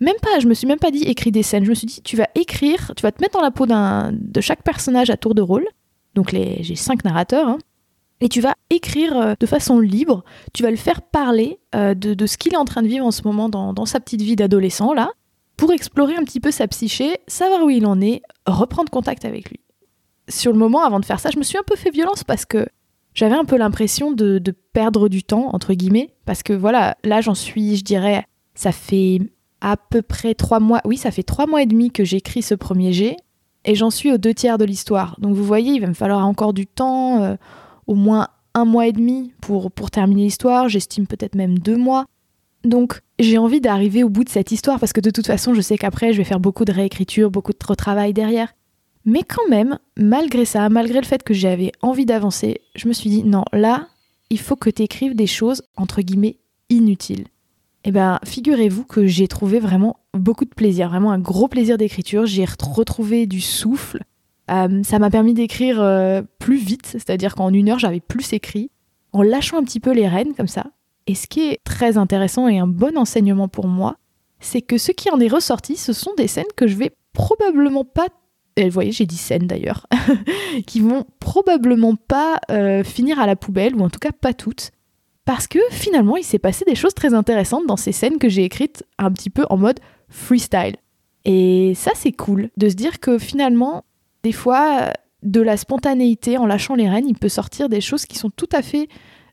même 0.00 0.16
pas, 0.22 0.38
je 0.40 0.46
me 0.46 0.54
suis 0.54 0.66
même 0.66 0.78
pas 0.78 0.90
dit 0.90 1.02
écris 1.02 1.32
des 1.32 1.42
scènes, 1.42 1.64
je 1.64 1.70
me 1.70 1.74
suis 1.74 1.86
dit 1.86 2.00
tu 2.02 2.16
vas 2.16 2.28
écrire, 2.34 2.92
tu 2.96 3.02
vas 3.02 3.12
te 3.12 3.20
mettre 3.20 3.34
dans 3.34 3.42
la 3.42 3.50
peau 3.50 3.66
de 3.66 4.40
chaque 4.40 4.62
personnage 4.62 5.10
à 5.10 5.16
tour 5.16 5.34
de 5.34 5.42
rôle, 5.42 5.66
donc 6.14 6.30
j'ai 6.32 6.76
cinq 6.76 7.04
narrateurs, 7.04 7.48
hein, 7.48 7.58
et 8.20 8.28
tu 8.28 8.40
vas 8.40 8.54
écrire 8.70 9.16
euh, 9.16 9.34
de 9.38 9.46
façon 9.46 9.80
libre, 9.80 10.24
tu 10.52 10.62
vas 10.62 10.70
le 10.70 10.76
faire 10.76 11.02
parler 11.02 11.58
euh, 11.74 11.94
de, 11.94 12.26
ce 12.26 12.38
qu'il 12.38 12.54
est 12.54 12.58
en 12.58 12.64
train 12.64 12.82
de 12.82 12.88
vivre 12.88 13.04
en 13.04 13.10
ce 13.10 13.22
moment 13.24 13.48
dans, 13.48 13.72
dans 13.72 13.86
sa 13.86 13.98
petite 13.98 14.22
vie 14.22 14.36
d'adolescent, 14.36 14.92
là, 14.92 15.10
pour 15.56 15.72
explorer 15.72 16.14
un 16.14 16.24
petit 16.24 16.40
peu 16.40 16.50
sa 16.50 16.68
psyché, 16.68 17.18
savoir 17.26 17.64
où 17.64 17.70
il 17.70 17.84
en 17.86 18.00
est, 18.00 18.22
reprendre 18.46 18.90
contact 18.90 19.24
avec 19.24 19.50
lui. 19.50 19.60
Sur 20.28 20.52
le 20.52 20.58
moment, 20.58 20.84
avant 20.84 21.00
de 21.00 21.04
faire 21.04 21.20
ça, 21.20 21.30
je 21.30 21.38
me 21.38 21.42
suis 21.42 21.58
un 21.58 21.62
peu 21.66 21.76
fait 21.76 21.90
violence 21.90 22.22
parce 22.24 22.44
que 22.44 22.66
j'avais 23.14 23.34
un 23.34 23.44
peu 23.44 23.56
l'impression 23.56 24.12
de, 24.12 24.38
de, 24.38 24.54
perdre 24.72 25.08
du 25.08 25.22
temps, 25.22 25.50
entre 25.52 25.74
guillemets, 25.74 26.14
parce 26.24 26.42
que 26.42 26.52
voilà, 26.52 26.96
là 27.04 27.20
j'en 27.20 27.34
suis, 27.34 27.76
je 27.76 27.84
dirais, 27.84 28.24
ça 28.54 28.72
fait 28.72 29.20
à 29.60 29.76
peu 29.76 30.02
près 30.02 30.34
trois 30.34 30.60
mois, 30.60 30.80
oui, 30.84 30.96
ça 30.96 31.10
fait 31.10 31.22
trois 31.22 31.46
mois 31.46 31.62
et 31.62 31.66
demi 31.66 31.90
que 31.90 32.04
j'écris 32.04 32.42
ce 32.42 32.54
premier 32.54 32.92
jet, 32.92 33.16
et 33.64 33.74
j'en 33.74 33.90
suis 33.90 34.12
aux 34.12 34.18
deux 34.18 34.34
tiers 34.34 34.58
de 34.58 34.64
l'histoire. 34.64 35.16
Donc 35.20 35.34
vous 35.34 35.44
voyez, 35.44 35.72
il 35.74 35.80
va 35.80 35.86
me 35.86 35.94
falloir 35.94 36.26
encore 36.26 36.52
du 36.52 36.66
temps, 36.66 37.22
euh, 37.22 37.36
au 37.86 37.94
moins 37.94 38.28
un 38.54 38.64
mois 38.64 38.86
et 38.86 38.92
demi 38.92 39.32
pour, 39.40 39.70
pour 39.70 39.90
terminer 39.90 40.24
l'histoire, 40.24 40.68
j'estime 40.68 41.06
peut-être 41.06 41.34
même 41.34 41.58
deux 41.58 41.76
mois. 41.76 42.06
Donc 42.64 43.00
j'ai 43.18 43.38
envie 43.38 43.60
d'arriver 43.60 44.04
au 44.04 44.08
bout 44.08 44.24
de 44.24 44.28
cette 44.28 44.52
histoire 44.52 44.78
parce 44.78 44.92
que 44.92 45.00
de 45.00 45.10
toute 45.10 45.26
façon 45.26 45.54
je 45.54 45.60
sais 45.60 45.78
qu'après 45.78 46.12
je 46.12 46.18
vais 46.18 46.24
faire 46.24 46.40
beaucoup 46.40 46.64
de 46.64 46.72
réécriture, 46.72 47.30
beaucoup 47.30 47.52
de 47.52 47.66
retravail 47.66 48.12
derrière. 48.12 48.52
Mais 49.04 49.22
quand 49.22 49.48
même, 49.48 49.78
malgré 49.96 50.44
ça, 50.44 50.68
malgré 50.68 51.00
le 51.00 51.06
fait 51.06 51.22
que 51.24 51.34
j'avais 51.34 51.72
envie 51.82 52.06
d'avancer, 52.06 52.60
je 52.76 52.86
me 52.86 52.92
suis 52.92 53.10
dit 53.10 53.24
non, 53.24 53.44
là, 53.52 53.88
il 54.30 54.38
faut 54.38 54.56
que 54.56 54.70
tu 54.70 54.82
écrives 54.82 55.16
des 55.16 55.26
choses 55.26 55.62
entre 55.76 56.02
guillemets 56.02 56.38
inutiles. 56.68 57.26
Eh 57.84 57.90
bien, 57.90 58.20
figurez-vous 58.24 58.84
que 58.84 59.06
j'ai 59.06 59.26
trouvé 59.26 59.58
vraiment 59.58 59.96
beaucoup 60.14 60.44
de 60.44 60.54
plaisir, 60.54 60.88
vraiment 60.88 61.10
un 61.10 61.18
gros 61.18 61.48
plaisir 61.48 61.78
d'écriture. 61.78 62.26
J'ai 62.26 62.44
retrouvé 62.44 63.26
du 63.26 63.40
souffle. 63.40 64.02
Euh, 64.50 64.82
ça 64.82 64.98
m'a 64.98 65.10
permis 65.10 65.34
d'écrire 65.34 65.80
euh, 65.80 66.22
plus 66.38 66.56
vite, 66.56 66.86
c'est-à-dire 66.86 67.34
qu'en 67.34 67.52
une 67.52 67.68
heure, 67.68 67.78
j'avais 67.78 68.00
plus 68.00 68.32
écrit, 68.32 68.70
en 69.12 69.22
lâchant 69.22 69.58
un 69.58 69.64
petit 69.64 69.80
peu 69.80 69.92
les 69.92 70.08
rênes 70.08 70.34
comme 70.34 70.48
ça. 70.48 70.66
Et 71.06 71.14
ce 71.14 71.26
qui 71.26 71.48
est 71.48 71.60
très 71.64 71.96
intéressant 71.96 72.46
et 72.48 72.58
un 72.58 72.66
bon 72.66 72.96
enseignement 72.96 73.48
pour 73.48 73.66
moi, 73.66 73.96
c'est 74.38 74.62
que 74.62 74.78
ce 74.78 74.92
qui 74.92 75.10
en 75.10 75.20
est 75.20 75.28
ressorti, 75.28 75.76
ce 75.76 75.92
sont 75.92 76.14
des 76.16 76.28
scènes 76.28 76.44
que 76.56 76.66
je 76.66 76.76
vais 76.76 76.92
probablement 77.12 77.84
pas 77.84 78.06
vous 78.60 78.70
voyez, 78.70 78.92
j'ai 78.92 79.06
dit 79.06 79.16
scènes 79.16 79.46
d'ailleurs, 79.46 79.86
qui 80.66 80.80
vont 80.80 81.04
probablement 81.20 81.96
pas 81.96 82.38
euh, 82.50 82.84
finir 82.84 83.18
à 83.18 83.26
la 83.26 83.36
poubelle, 83.36 83.74
ou 83.74 83.82
en 83.82 83.90
tout 83.90 83.98
cas 83.98 84.12
pas 84.12 84.34
toutes, 84.34 84.72
parce 85.24 85.46
que 85.46 85.58
finalement 85.70 86.16
il 86.16 86.24
s'est 86.24 86.38
passé 86.38 86.64
des 86.64 86.74
choses 86.74 86.94
très 86.94 87.14
intéressantes 87.14 87.66
dans 87.66 87.76
ces 87.76 87.92
scènes 87.92 88.18
que 88.18 88.28
j'ai 88.28 88.44
écrites 88.44 88.84
un 88.98 89.10
petit 89.12 89.30
peu 89.30 89.44
en 89.50 89.56
mode 89.56 89.80
freestyle. 90.08 90.76
Et 91.24 91.74
ça 91.74 91.92
c'est 91.94 92.12
cool 92.12 92.50
de 92.56 92.68
se 92.68 92.74
dire 92.74 93.00
que 93.00 93.18
finalement, 93.18 93.84
des 94.22 94.32
fois, 94.32 94.92
de 95.22 95.40
la 95.40 95.56
spontanéité 95.56 96.36
en 96.36 96.46
lâchant 96.46 96.74
les 96.74 96.88
rênes, 96.88 97.06
il 97.06 97.14
peut 97.16 97.28
sortir 97.28 97.68
des 97.68 97.80
choses 97.80 98.06
qui 98.06 98.18
sont 98.18 98.30
tout 98.30 98.48
à 98.52 98.62
fait 98.62 98.88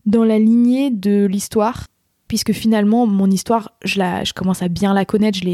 dans 0.06 0.24
la 0.24 0.40
lignée 0.40 0.92
de 0.92 1.26
l'histoire, 1.26 1.88
puisque 2.28 2.54
finalement 2.54 3.08
mon 3.08 3.30
histoire, 3.30 3.72
je, 3.84 4.00
la, 4.00 4.24
je 4.24 4.34
commence 4.34 4.62
à 4.62 4.68
bien 4.68 4.94
la 4.94 5.06
connaître, 5.06 5.40
je 5.40 5.46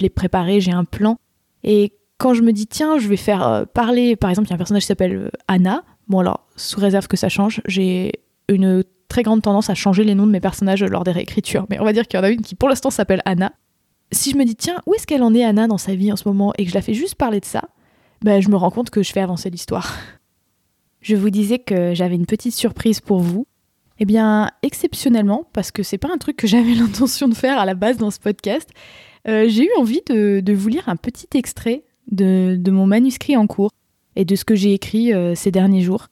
l'ai 0.00 0.10
préparée, 0.10 0.60
j'ai 0.60 0.72
un 0.72 0.84
plan. 0.84 1.16
Et 1.62 1.92
quand 2.18 2.34
je 2.34 2.42
me 2.42 2.52
dis 2.52 2.66
tiens, 2.66 2.98
je 2.98 3.08
vais 3.08 3.16
faire 3.16 3.46
euh, 3.46 3.64
parler, 3.64 4.16
par 4.16 4.30
exemple, 4.30 4.48
il 4.48 4.50
y 4.50 4.52
a 4.52 4.56
un 4.56 4.58
personnage 4.58 4.82
qui 4.82 4.88
s'appelle 4.88 5.16
euh, 5.16 5.30
Anna. 5.48 5.84
Bon 6.08 6.18
alors, 6.18 6.46
sous 6.56 6.80
réserve 6.80 7.08
que 7.08 7.16
ça 7.16 7.28
change, 7.28 7.62
j'ai 7.66 8.12
une 8.48 8.84
très 9.08 9.22
grande 9.22 9.42
tendance 9.42 9.70
à 9.70 9.74
changer 9.74 10.04
les 10.04 10.14
noms 10.14 10.26
de 10.26 10.32
mes 10.32 10.40
personnages 10.40 10.82
lors 10.82 11.04
des 11.04 11.12
réécritures, 11.12 11.66
mais 11.70 11.78
on 11.80 11.84
va 11.84 11.92
dire 11.92 12.06
qu'il 12.06 12.18
y 12.18 12.20
en 12.20 12.24
a 12.24 12.30
une 12.30 12.42
qui 12.42 12.54
pour 12.54 12.68
l'instant 12.68 12.90
s'appelle 12.90 13.22
Anna. 13.24 13.52
Si 14.12 14.30
je 14.30 14.36
me 14.36 14.44
dis, 14.44 14.54
tiens, 14.54 14.80
où 14.86 14.94
est-ce 14.94 15.06
qu'elle 15.06 15.22
en 15.22 15.34
est 15.34 15.44
Anna 15.44 15.66
dans 15.66 15.78
sa 15.78 15.94
vie 15.94 16.12
en 16.12 16.16
ce 16.16 16.28
moment 16.28 16.52
et 16.58 16.64
que 16.64 16.70
je 16.70 16.74
la 16.74 16.82
fais 16.82 16.94
juste 16.94 17.14
parler 17.16 17.40
de 17.40 17.44
ça, 17.44 17.62
ben, 18.22 18.40
je 18.40 18.48
me 18.48 18.56
rends 18.56 18.70
compte 18.70 18.90
que 18.90 19.02
je 19.02 19.12
fais 19.12 19.20
avancer 19.20 19.50
l'histoire. 19.50 19.96
Je 21.00 21.16
vous 21.16 21.28
disais 21.28 21.58
que 21.58 21.92
j'avais 21.92 22.14
une 22.14 22.24
petite 22.24 22.54
surprise 22.54 23.02
pour 23.02 23.18
vous. 23.18 23.46
Eh 23.98 24.06
bien, 24.06 24.50
exceptionnellement, 24.62 25.46
parce 25.52 25.70
que 25.70 25.82
c'est 25.82 25.98
pas 25.98 26.08
un 26.10 26.16
truc 26.16 26.34
que 26.34 26.46
j'avais 26.46 26.72
l'intention 26.74 27.28
de 27.28 27.34
faire 27.34 27.58
à 27.58 27.66
la 27.66 27.74
base 27.74 27.98
dans 27.98 28.10
ce 28.10 28.18
podcast, 28.18 28.70
euh, 29.28 29.46
j'ai 29.46 29.64
eu 29.64 29.70
envie 29.78 30.00
de, 30.08 30.52
vous 30.54 30.68
lire 30.68 30.88
un 30.88 30.96
petit 30.96 31.28
extrait 31.34 31.84
de, 32.10 32.58
mon 32.70 32.86
manuscrit 32.86 33.36
en 33.36 33.46
cours 33.46 33.70
et 34.16 34.24
de 34.24 34.34
ce 34.34 34.46
que 34.46 34.54
j'ai 34.54 34.72
écrit 34.72 35.12
euh, 35.12 35.34
ces 35.34 35.50
derniers 35.50 35.82
jours. 35.82 36.08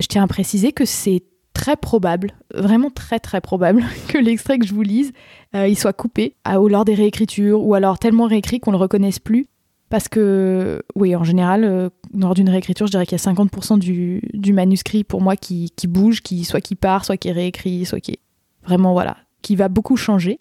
Je 0.00 0.06
tiens 0.06 0.22
à 0.22 0.26
préciser 0.26 0.72
que 0.72 0.86
c'est 0.86 1.22
très 1.62 1.76
probable, 1.76 2.32
vraiment 2.52 2.90
très 2.90 3.20
très 3.20 3.40
probable, 3.40 3.84
que 4.08 4.18
l'extrait 4.18 4.58
que 4.58 4.66
je 4.66 4.74
vous 4.74 4.82
lise, 4.82 5.12
euh, 5.54 5.68
il 5.68 5.78
soit 5.78 5.92
coupé 5.92 6.34
à, 6.42 6.60
ou 6.60 6.66
lors 6.66 6.84
des 6.84 6.94
réécritures, 6.94 7.64
ou 7.64 7.74
alors 7.74 8.00
tellement 8.00 8.26
réécrit 8.26 8.58
qu'on 8.58 8.72
le 8.72 8.78
reconnaisse 8.78 9.20
plus. 9.20 9.46
Parce 9.88 10.08
que, 10.08 10.82
oui, 10.96 11.14
en 11.14 11.22
général, 11.22 11.62
euh, 11.62 11.88
lors 12.18 12.34
d'une 12.34 12.48
réécriture, 12.48 12.86
je 12.86 12.90
dirais 12.90 13.06
qu'il 13.06 13.16
y 13.16 13.20
a 13.20 13.32
50% 13.32 13.78
du, 13.78 14.52
manuscrit 14.52 15.04
pour 15.04 15.20
moi 15.20 15.36
qui, 15.36 15.70
qui, 15.76 15.86
bouge, 15.86 16.20
qui, 16.22 16.44
soit 16.44 16.60
qui 16.60 16.74
part, 16.74 17.04
soit 17.04 17.16
qui 17.16 17.28
est 17.28 17.32
réécrit, 17.32 17.84
soit 17.84 18.00
qui 18.00 18.12
est 18.12 18.20
vraiment, 18.64 18.92
voilà, 18.92 19.18
qui 19.42 19.54
va 19.54 19.68
beaucoup 19.68 19.96
changer. 19.96 20.40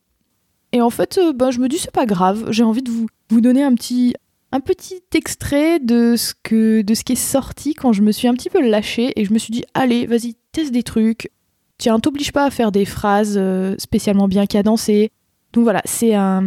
Et 0.72 0.82
en 0.82 0.90
fait, 0.90 1.20
euh, 1.20 1.34
ben, 1.34 1.52
je 1.52 1.60
me 1.60 1.68
dis, 1.68 1.78
c'est 1.78 1.92
pas 1.92 2.08
grave, 2.08 2.48
j'ai 2.50 2.64
envie 2.64 2.82
de 2.82 2.90
vous, 2.90 3.06
vous 3.30 3.42
donner 3.42 3.62
un 3.62 3.76
petit, 3.76 4.16
un 4.52 4.60
petit 4.60 5.02
extrait 5.14 5.80
de 5.80 6.16
ce, 6.16 6.34
que, 6.44 6.82
de 6.82 6.94
ce 6.94 7.04
qui 7.04 7.14
est 7.14 7.16
sorti 7.16 7.74
quand 7.74 7.94
je 7.94 8.02
me 8.02 8.12
suis 8.12 8.28
un 8.28 8.34
petit 8.34 8.50
peu 8.50 8.62
lâchée 8.62 9.14
et 9.16 9.26
je 9.26 9.34
me 9.34 9.40
suis 9.40 9.52
dit, 9.52 9.64
allez, 9.74 10.06
vas-y, 10.06 10.36
teste 10.52 10.72
des 10.72 10.84
trucs. 10.84 11.32
Tiens, 11.78 12.00
t'oblige 12.00 12.32
pas 12.32 12.46
à 12.46 12.52
faire 12.52 12.72
des 12.72 12.86
phrases 12.86 13.36
euh, 13.38 13.76
spécialement 13.78 14.28
bien 14.28 14.46
cadencées. 14.46 15.12
Donc 15.54 15.64
voilà, 15.64 15.82
c'est 15.86 16.14
un, 16.14 16.44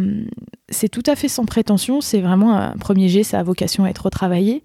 c'est 0.69 0.89
tout 0.89 1.03
à 1.05 1.15
fait 1.15 1.27
sans 1.27 1.45
prétention. 1.45 2.01
C'est 2.01 2.21
vraiment 2.21 2.55
un 2.55 2.77
premier 2.77 3.09
jet, 3.09 3.23
ça 3.23 3.39
a 3.39 3.43
vocation 3.43 3.83
à 3.83 3.89
être 3.89 4.05
retravaillé. 4.05 4.63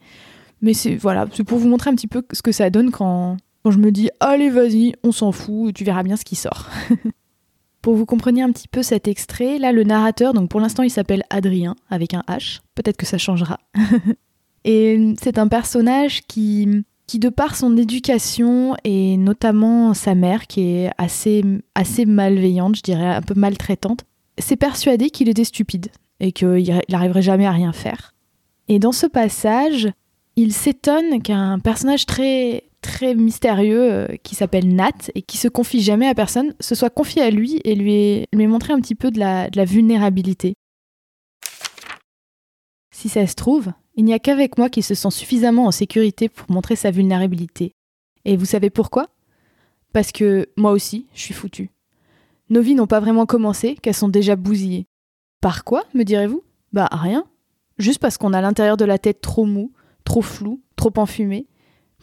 Mais 0.63 0.75
c'est 0.75 0.95
voilà, 0.95 1.27
c'est 1.33 1.45
pour 1.45 1.59
vous 1.59 1.69
montrer 1.69 1.91
un 1.91 1.95
petit 1.95 2.07
peu 2.07 2.23
ce 2.33 2.43
que 2.43 2.53
ça 2.53 2.71
donne 2.71 2.91
quand, 2.91 3.39
quand 3.65 3.71
je 3.71 3.79
me 3.79 3.91
dis 3.91 4.11
allez 4.21 4.51
vas-y, 4.51 4.95
on 5.03 5.13
s'en 5.13 5.33
fout, 5.33 5.75
tu 5.75 5.85
verras 5.85 6.03
bien 6.03 6.17
ce 6.17 6.25
qui 6.25 6.37
sort. 6.37 6.69
pour 7.83 7.95
vous 7.95 8.07
compreniez 8.07 8.43
un 8.43 8.53
petit 8.53 8.69
peu 8.69 8.83
cet 8.83 9.09
extrait, 9.09 9.59
là 9.59 9.73
le 9.73 9.85
narrateur, 9.85 10.35
donc 10.35 10.51
pour 10.51 10.61
l'instant 10.61 10.83
il 10.83 10.91
s'appelle 10.91 11.25
Adrien 11.31 11.77
avec 11.89 12.15
un 12.15 12.23
H. 12.29 12.61
Peut-être 12.75 12.97
que 12.97 13.07
ça 13.07 13.19
changera. 13.19 13.59
Et 14.65 15.15
c'est 15.23 15.39
un 15.39 15.49
personnage 15.49 16.21
qui 16.27 16.85
qui 17.11 17.19
de 17.19 17.29
par 17.29 17.57
son 17.57 17.77
éducation 17.77 18.77
et 18.85 19.17
notamment 19.17 19.95
sa 19.95 20.15
mère 20.15 20.47
qui 20.47 20.61
est 20.61 20.91
assez, 20.97 21.43
assez 21.75 22.07
malveillante, 22.07 22.77
je 22.77 22.83
dirais 22.83 23.05
un 23.17 23.21
peu 23.21 23.35
maltraitante, 23.35 24.05
s'est 24.39 24.55
persuadé 24.55 25.11
qu'il 25.11 25.29
était 25.29 25.43
stupide 25.43 25.89
et 26.21 26.31
qu'il 26.31 26.73
n'arriverait 26.89 27.21
jamais 27.21 27.47
à 27.47 27.51
rien 27.51 27.73
faire. 27.73 28.15
Et 28.69 28.79
dans 28.79 28.93
ce 28.93 29.09
passage, 29.09 29.91
il 30.37 30.53
s'étonne 30.53 31.21
qu'un 31.21 31.59
personnage 31.59 32.07
très 32.07 32.63
très 32.81 33.15
mystérieux 33.15 33.93
euh, 33.93 34.07
qui 34.23 34.35
s'appelle 34.35 34.75
Nat 34.75 35.11
et 35.15 35.23
qui 35.23 35.37
se 35.37 35.49
confie 35.49 35.83
jamais 35.83 36.09
à 36.09 36.15
personne 36.15 36.55
se 36.61 36.75
soit 36.75 36.91
confié 36.91 37.23
à 37.23 37.31
lui 37.31 37.61
et 37.65 37.75
lui 37.75 37.95
ait, 37.95 38.29
montré 38.33 38.73
un 38.73 38.81
petit 38.81 38.95
peu 38.95 39.11
de 39.11 39.19
la, 39.19 39.51
de 39.51 39.57
la 39.57 39.65
vulnérabilité. 39.65 40.55
Si 42.95 43.09
ça 43.09 43.27
se 43.27 43.35
trouve, 43.35 43.73
il 43.97 44.05
n'y 44.05 44.15
a 44.15 44.19
qu'avec 44.19 44.59
moi 44.59 44.69
qu'il 44.69 44.85
se 44.85 44.95
sent 44.95 45.11
suffisamment 45.11 45.67
en 45.67 45.71
sécurité 45.71 46.29
pour 46.29 46.51
montrer 46.51 46.77
sa 46.77 46.91
vulnérabilité. 46.91 47.73
Et 48.25 48.37
vous 48.37 48.45
savez 48.45 48.71
pourquoi? 48.71 49.09
Parce 49.93 50.13
que 50.13 50.49
moi 50.57 50.73
aussi, 50.73 51.07
je 51.15 51.21
suis 51.21 51.35
foutu. 51.35 51.71
Nos 52.49 52.61
vies 52.61 52.75
n'ont 52.75 52.87
pas 52.87 53.01
vraiment 53.01 53.27
commencé, 53.27 53.77
qu'elles 53.77 53.95
sont 53.95 54.09
déjà 54.09 54.37
bousillées. 54.37 54.87
Par 55.41 55.65
quoi, 55.65 55.85
me 55.95 56.03
direz-vous? 56.03 56.43
Bah 56.73 56.89
rien. 56.91 57.25
Juste 57.79 58.01
parce 58.01 58.19
qu'on 58.19 58.33
a 58.33 58.41
l'intérieur 58.41 58.77
de 58.77 58.85
la 58.85 58.99
tête 58.99 59.21
trop 59.21 59.47
mou, 59.47 59.73
trop 60.05 60.23
flou, 60.23 60.61
trop 60.77 60.93
enfumé, 60.97 61.47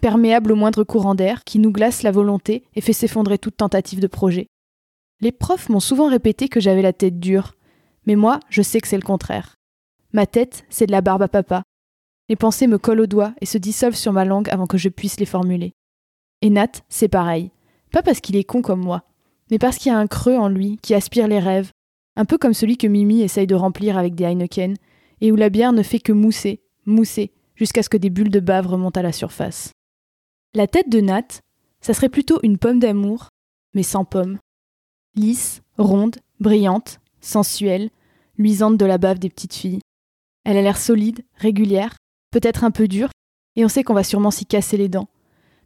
perméable 0.01 0.51
au 0.51 0.55
moindre 0.55 0.83
courant 0.83 1.15
d'air 1.15 1.43
qui 1.43 1.59
nous 1.59 1.71
glace 1.71 2.03
la 2.03 2.11
volonté 2.11 2.63
et 2.75 2.81
fait 2.81 2.93
s'effondrer 2.93 3.37
toute 3.37 3.57
tentative 3.57 3.99
de 3.99 4.07
projet. 4.07 4.47
Les 5.21 5.31
profs 5.31 5.69
m'ont 5.69 5.79
souvent 5.79 6.09
répété 6.09 6.47
que 6.47 6.59
j'avais 6.59 6.81
la 6.81 6.93
tête 6.93 7.19
dure, 7.19 7.53
mais 8.05 8.15
moi, 8.15 8.39
je 8.49 8.61
sais 8.61 8.79
que 8.79 8.87
c'est 8.87 8.97
le 8.97 9.01
contraire. 9.01 9.55
Ma 10.13 10.25
tête, 10.25 10.65
c'est 10.69 10.85
de 10.85 10.91
la 10.91 11.01
barbe 11.01 11.23
à 11.23 11.27
papa, 11.27 11.63
les 12.29 12.35
pensées 12.35 12.67
me 12.67 12.77
collent 12.77 13.01
aux 13.01 13.07
doigts 13.07 13.33
et 13.39 13.45
se 13.45 13.57
dissolvent 13.57 13.95
sur 13.95 14.11
ma 14.11 14.25
langue 14.25 14.49
avant 14.49 14.67
que 14.67 14.77
je 14.77 14.89
puisse 14.89 15.19
les 15.19 15.25
formuler. 15.25 15.73
Et 16.41 16.49
Nat, 16.49 16.71
c'est 16.89 17.07
pareil. 17.07 17.51
Pas 17.91 18.03
parce 18.03 18.19
qu'il 18.19 18.35
est 18.35 18.43
con 18.43 18.61
comme 18.61 18.83
moi, 18.83 19.03
mais 19.49 19.59
parce 19.59 19.77
qu'il 19.77 19.91
y 19.91 19.95
a 19.95 19.97
un 19.97 20.07
creux 20.07 20.35
en 20.35 20.49
lui 20.49 20.77
qui 20.81 20.93
aspire 20.93 21.27
les 21.27 21.39
rêves, 21.39 21.71
un 22.17 22.25
peu 22.25 22.37
comme 22.37 22.53
celui 22.53 22.77
que 22.77 22.87
Mimi 22.87 23.21
essaye 23.21 23.47
de 23.47 23.55
remplir 23.55 23.97
avec 23.97 24.13
des 24.13 24.25
Heineken, 24.25 24.75
et 25.21 25.31
où 25.31 25.35
la 25.35 25.49
bière 25.49 25.71
ne 25.71 25.83
fait 25.83 25.99
que 25.99 26.11
mousser, 26.11 26.61
mousser, 26.85 27.31
jusqu'à 27.55 27.81
ce 27.81 27.89
que 27.89 27.97
des 27.97 28.09
bulles 28.09 28.29
de 28.29 28.39
bave 28.39 28.67
remontent 28.67 28.99
à 28.99 29.03
la 29.03 29.13
surface. 29.13 29.71
La 30.53 30.67
tête 30.67 30.89
de 30.89 31.01
Nat, 31.01 31.41
ça 31.81 31.93
serait 31.93 32.09
plutôt 32.09 32.39
une 32.43 32.57
pomme 32.57 32.79
d'amour, 32.79 33.29
mais 33.73 33.83
sans 33.83 34.05
pomme. 34.05 34.39
Lisse, 35.15 35.61
ronde, 35.77 36.17
brillante, 36.39 36.99
sensuelle, 37.21 37.89
luisante 38.37 38.77
de 38.77 38.85
la 38.85 38.97
bave 38.97 39.19
des 39.19 39.29
petites 39.29 39.53
filles. 39.53 39.81
Elle 40.45 40.57
a 40.57 40.61
l'air 40.61 40.77
solide, 40.77 41.25
régulière, 41.35 41.97
peut-être 42.31 42.63
un 42.63 42.71
peu 42.71 42.87
dure, 42.87 43.09
et 43.55 43.65
on 43.65 43.67
sait 43.67 43.83
qu'on 43.83 43.93
va 43.93 44.03
sûrement 44.03 44.31
s'y 44.31 44.45
casser 44.45 44.77
les 44.77 44.89
dents. 44.89 45.09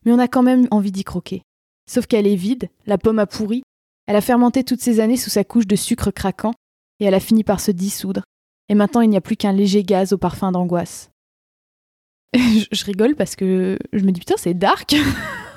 Mais 0.04 0.12
on 0.12 0.20
a 0.20 0.28
quand 0.28 0.44
même 0.44 0.68
envie 0.72 0.92
d'y 0.92 1.04
croquer. 1.04 1.44
Sauf 1.90 2.08
qu'elle 2.08 2.28
est 2.28 2.36
vide, 2.36 2.70
la 2.86 2.98
pomme 2.98 3.20
a 3.20 3.28
pourri, 3.28 3.64
elle 4.08 4.16
a 4.16 4.22
fermenté 4.22 4.64
toutes 4.64 4.82
ces 4.82 5.00
années 5.00 5.18
sous 5.18 5.30
sa 5.30 5.44
couche 5.44 5.68
de 5.68 5.76
sucre 5.76 6.12
craquant, 6.12 6.54
et 7.00 7.06
elle 7.06 7.14
a 7.14 7.20
fini 7.20 7.44
par 7.44 7.60
se 7.60 7.72
dissoudre. 7.72 8.24
Et 8.70 8.76
maintenant 8.76 9.02
il 9.02 9.10
n'y 9.10 9.18
a 9.18 9.22
plus 9.22 9.36
qu'un 9.38 9.54
léger 9.54 9.84
gaz 9.84 10.14
au 10.14 10.18
parfum 10.18 10.52
d'angoisse. 10.52 11.11
je, 12.72 12.86
rigole 12.86 13.16
parce 13.16 13.36
que 13.36 13.78
je 13.92 14.04
me 14.04 14.12
dis 14.12 14.20
putain 14.22 14.36
c'est 14.38 14.54
dark. 14.54 14.96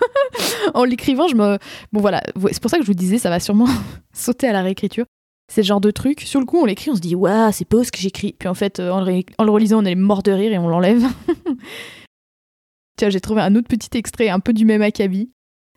en 0.75 0.85
l'écrivant, 0.85 1.29
je 1.29 1.37
me 1.37 1.59
bon 1.93 2.01
voilà, 2.01 2.23
c'est 2.51 2.61
pour 2.61 2.71
ça 2.71 2.79
que 2.79 2.83
je 2.83 2.89
vous 2.89 2.95
disais 2.95 3.19
ça 3.19 3.31
va 3.31 3.39
sûrement 3.39 3.69
sauter 4.13 4.49
à 4.49 4.53
la 4.53 4.63
réécriture. 4.63 5.07
C'est 5.53 5.61
le 5.61 5.67
genre 5.67 5.81
de 5.81 5.91
truc, 5.91 6.23
sur 6.23 6.41
le 6.41 6.47
coup 6.47 6.59
on 6.59 6.65
l'écrit, 6.65 6.91
on 6.91 6.97
se 6.97 7.01
dit 7.01 7.15
waouh 7.15 7.53
c'est 7.53 7.65
pas 7.65 7.85
ce 7.85 7.93
que 7.93 7.99
j'écris. 7.99 8.35
Puis 8.39 8.49
en 8.49 8.55
fait 8.55 8.81
en 8.81 9.05
le, 9.05 9.51
relisant 9.51 9.83
on 9.83 9.85
est 9.85 9.95
mort 9.95 10.23
de 10.23 10.33
rire 10.33 10.53
et 10.53 10.59
on 10.59 10.69
l'enlève. 10.69 11.05
Tiens 12.97 13.11
j'ai 13.11 13.21
trouvé 13.21 13.43
un 13.43 13.55
autre 13.55 13.69
petit 13.69 13.97
extrait 13.97 14.29
un 14.29 14.41
peu 14.41 14.53
du 14.53 14.65
même 14.65 14.83
acabit. 14.83 15.31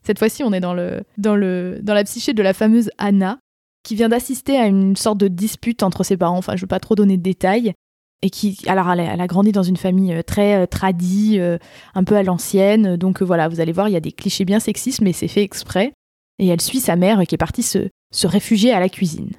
Cette 0.03 0.17
fois-ci 0.17 0.43
on 0.43 0.51
est 0.51 0.61
dans 0.61 0.73
le 0.73 1.03
dans 1.17 1.35
le 1.35 1.79
dans 1.83 1.93
la 1.93 2.05
psyché 2.05 2.33
de 2.33 2.41
la 2.41 2.53
fameuse 2.53 2.89
Anna 2.97 3.37
qui 3.83 3.95
vient 3.95 4.09
d'assister 4.09 4.57
à 4.57 4.65
une 4.65 4.95
sorte 4.95 5.19
de 5.19 5.27
dispute 5.27 5.83
entre 5.83 6.03
ses 6.03 6.17
parents. 6.17 6.37
Enfin 6.37 6.55
je 6.55 6.61
veux 6.61 6.67
pas 6.67 6.79
trop 6.79 6.95
donner 6.95 7.17
de 7.17 7.23
détails 7.23 7.73
et 8.21 8.29
qui 8.29 8.57
alors 8.67 8.89
elle 8.91 9.21
a, 9.21 9.27
grandi 9.27 9.51
dans 9.51 9.63
une 9.63 9.77
famille 9.77 10.13
euh, 10.13 10.23
très 10.23 10.55
euh, 10.55 10.65
tradie, 10.65 11.39
euh, 11.39 11.57
un 11.93 12.03
peu 12.03 12.15
à 12.15 12.23
l'ancienne. 12.23 12.97
Donc 12.97 13.21
voilà, 13.21 13.47
vous 13.47 13.59
allez 13.59 13.71
voir, 13.71 13.89
il 13.89 13.93
y 13.93 13.97
a 13.97 14.01
des 14.01 14.11
clichés 14.11 14.45
bien 14.45 14.59
sexistes, 14.59 15.01
mais 15.01 15.13
c'est 15.13 15.27
fait 15.27 15.43
exprès. 15.43 15.93
Et 16.39 16.47
elle 16.47 16.61
suit 16.61 16.79
sa 16.79 16.95
mère 16.95 17.21
qui 17.27 17.35
est 17.35 17.37
partie 17.37 17.63
se, 17.63 17.89
se 18.11 18.27
réfugier 18.27 18.71
à 18.71 18.79
la 18.79 18.89
cuisine. 18.89 19.31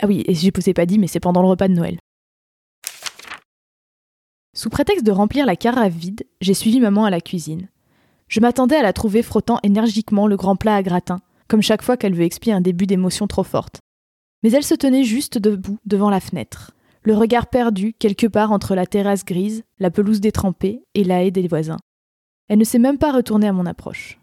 Ah 0.00 0.06
oui, 0.06 0.24
et 0.26 0.34
je 0.34 0.46
ne 0.46 0.50
vous 0.54 0.68
ai 0.68 0.74
pas 0.74 0.86
dit, 0.86 0.98
mais 0.98 1.06
c'est 1.06 1.20
pendant 1.20 1.42
le 1.42 1.48
repas 1.48 1.68
de 1.68 1.74
Noël. 1.74 1.98
Sous 4.54 4.70
prétexte 4.70 5.04
de 5.04 5.12
remplir 5.12 5.46
la 5.46 5.56
carafe 5.56 5.94
vide, 5.94 6.24
j'ai 6.40 6.54
suivi 6.54 6.80
maman 6.80 7.04
à 7.04 7.10
la 7.10 7.20
cuisine. 7.20 7.68
Je 8.28 8.40
m'attendais 8.40 8.76
à 8.76 8.82
la 8.82 8.92
trouver 8.92 9.22
frottant 9.22 9.58
énergiquement 9.62 10.26
le 10.26 10.36
grand 10.36 10.56
plat 10.56 10.76
à 10.76 10.82
gratin, 10.82 11.20
comme 11.48 11.62
chaque 11.62 11.82
fois 11.82 11.96
qu'elle 11.96 12.14
veut 12.14 12.24
expier 12.24 12.52
un 12.52 12.60
début 12.60 12.86
d'émotion 12.86 13.26
trop 13.26 13.44
forte. 13.44 13.80
Mais 14.42 14.52
elle 14.52 14.64
se 14.64 14.74
tenait 14.74 15.04
juste 15.04 15.38
debout 15.38 15.78
devant 15.84 16.10
la 16.10 16.20
fenêtre, 16.20 16.72
le 17.02 17.14
regard 17.14 17.48
perdu 17.48 17.94
quelque 17.94 18.26
part 18.26 18.52
entre 18.52 18.74
la 18.74 18.86
terrasse 18.86 19.24
grise, 19.24 19.64
la 19.78 19.90
pelouse 19.90 20.20
détrempée 20.20 20.84
et 20.94 21.04
la 21.04 21.24
haie 21.24 21.30
des 21.30 21.48
voisins. 21.48 21.78
Elle 22.48 22.58
ne 22.58 22.64
s'est 22.64 22.78
même 22.78 22.98
pas 22.98 23.12
retournée 23.12 23.48
à 23.48 23.52
mon 23.52 23.66
approche. 23.66 24.18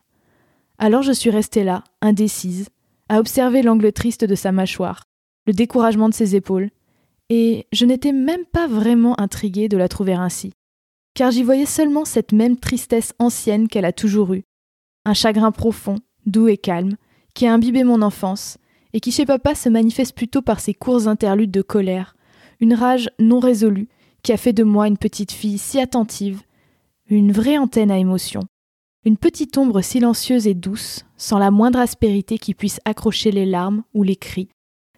Alors 0.78 1.02
je 1.02 1.12
suis 1.12 1.30
restée 1.30 1.64
là, 1.64 1.84
indécise, 2.02 2.70
à 3.10 3.20
observer 3.20 3.62
l'angle 3.62 3.92
triste 3.92 4.24
de 4.24 4.36
sa 4.36 4.52
mâchoire, 4.52 5.04
le 5.46 5.54
découragement 5.54 6.10
de 6.10 6.14
ses 6.14 6.36
épaules, 6.36 6.70
et 7.30 7.68
je 7.72 7.86
n'étais 7.86 8.12
même 8.12 8.46
pas 8.46 8.68
vraiment 8.68 9.20
intriguée 9.20 9.68
de 9.68 9.78
la 9.78 9.88
trouver 9.88 10.14
ainsi, 10.14 10.54
car 11.16 11.32
j'y 11.32 11.44
voyais 11.44 11.66
seulement 11.66 12.06
cette 12.06 12.32
même 12.32 12.58
tristesse 12.58 13.14
ancienne 13.20 13.68
qu'elle 13.68 13.86
a 13.86 13.92
toujours 13.92 14.34
eue, 14.34 14.46
un 15.06 15.14
chagrin 15.14 15.52
profond, 15.52 15.96
doux 16.26 16.48
et 16.48 16.58
calme, 16.58 16.96
qui 17.34 17.46
a 17.46 17.54
imbibé 17.54 17.84
mon 17.84 18.02
enfance, 18.02 18.58
et 18.94 19.00
qui 19.00 19.12
chez 19.12 19.26
papa 19.26 19.54
se 19.54 19.70
manifeste 19.70 20.16
plutôt 20.16 20.42
par 20.42 20.60
ses 20.60 20.74
courts 20.74 21.08
interludes 21.08 21.52
de 21.52 21.62
colère, 21.62 22.16
une 22.60 22.74
rage 22.74 23.10
non 23.20 23.40
résolue 23.40 23.88
qui 24.24 24.32
a 24.32 24.38
fait 24.38 24.54
de 24.54 24.64
moi 24.64 24.88
une 24.88 24.98
petite 24.98 25.32
fille 25.32 25.58
si 25.58 25.80
attentive, 25.80 26.42
une 27.10 27.32
vraie 27.32 27.58
antenne 27.58 27.92
à 27.92 27.98
émotion, 27.98 28.42
une 29.06 29.18
petite 29.18 29.58
ombre 29.58 29.82
silencieuse 29.82 30.48
et 30.48 30.54
douce, 30.54 31.06
sans 31.18 31.40
la 31.40 31.52
moindre 31.52 31.80
aspérité 31.80 32.38
qui 32.38 32.54
puisse 32.54 32.80
accrocher 32.86 33.32
les 33.32 33.46
larmes 33.46 33.84
ou 33.94 34.04
les 34.04 34.18
cris, 34.18 34.50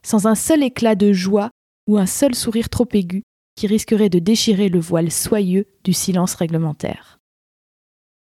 sans 0.04 0.28
un 0.28 0.36
seul 0.36 0.64
éclat 0.64 0.96
de 0.96 1.14
joie 1.14 1.52
ou 1.88 1.98
un 1.98 2.08
seul 2.08 2.36
sourire 2.36 2.70
trop 2.70 2.88
aigu 2.94 3.24
qui 3.56 3.68
risquerait 3.68 4.10
de 4.10 4.20
déchirer 4.20 4.70
le 4.70 4.80
voile 4.80 5.12
soyeux 5.12 5.68
du 5.84 5.94
silence 5.94 6.34
réglementaire. 6.36 7.21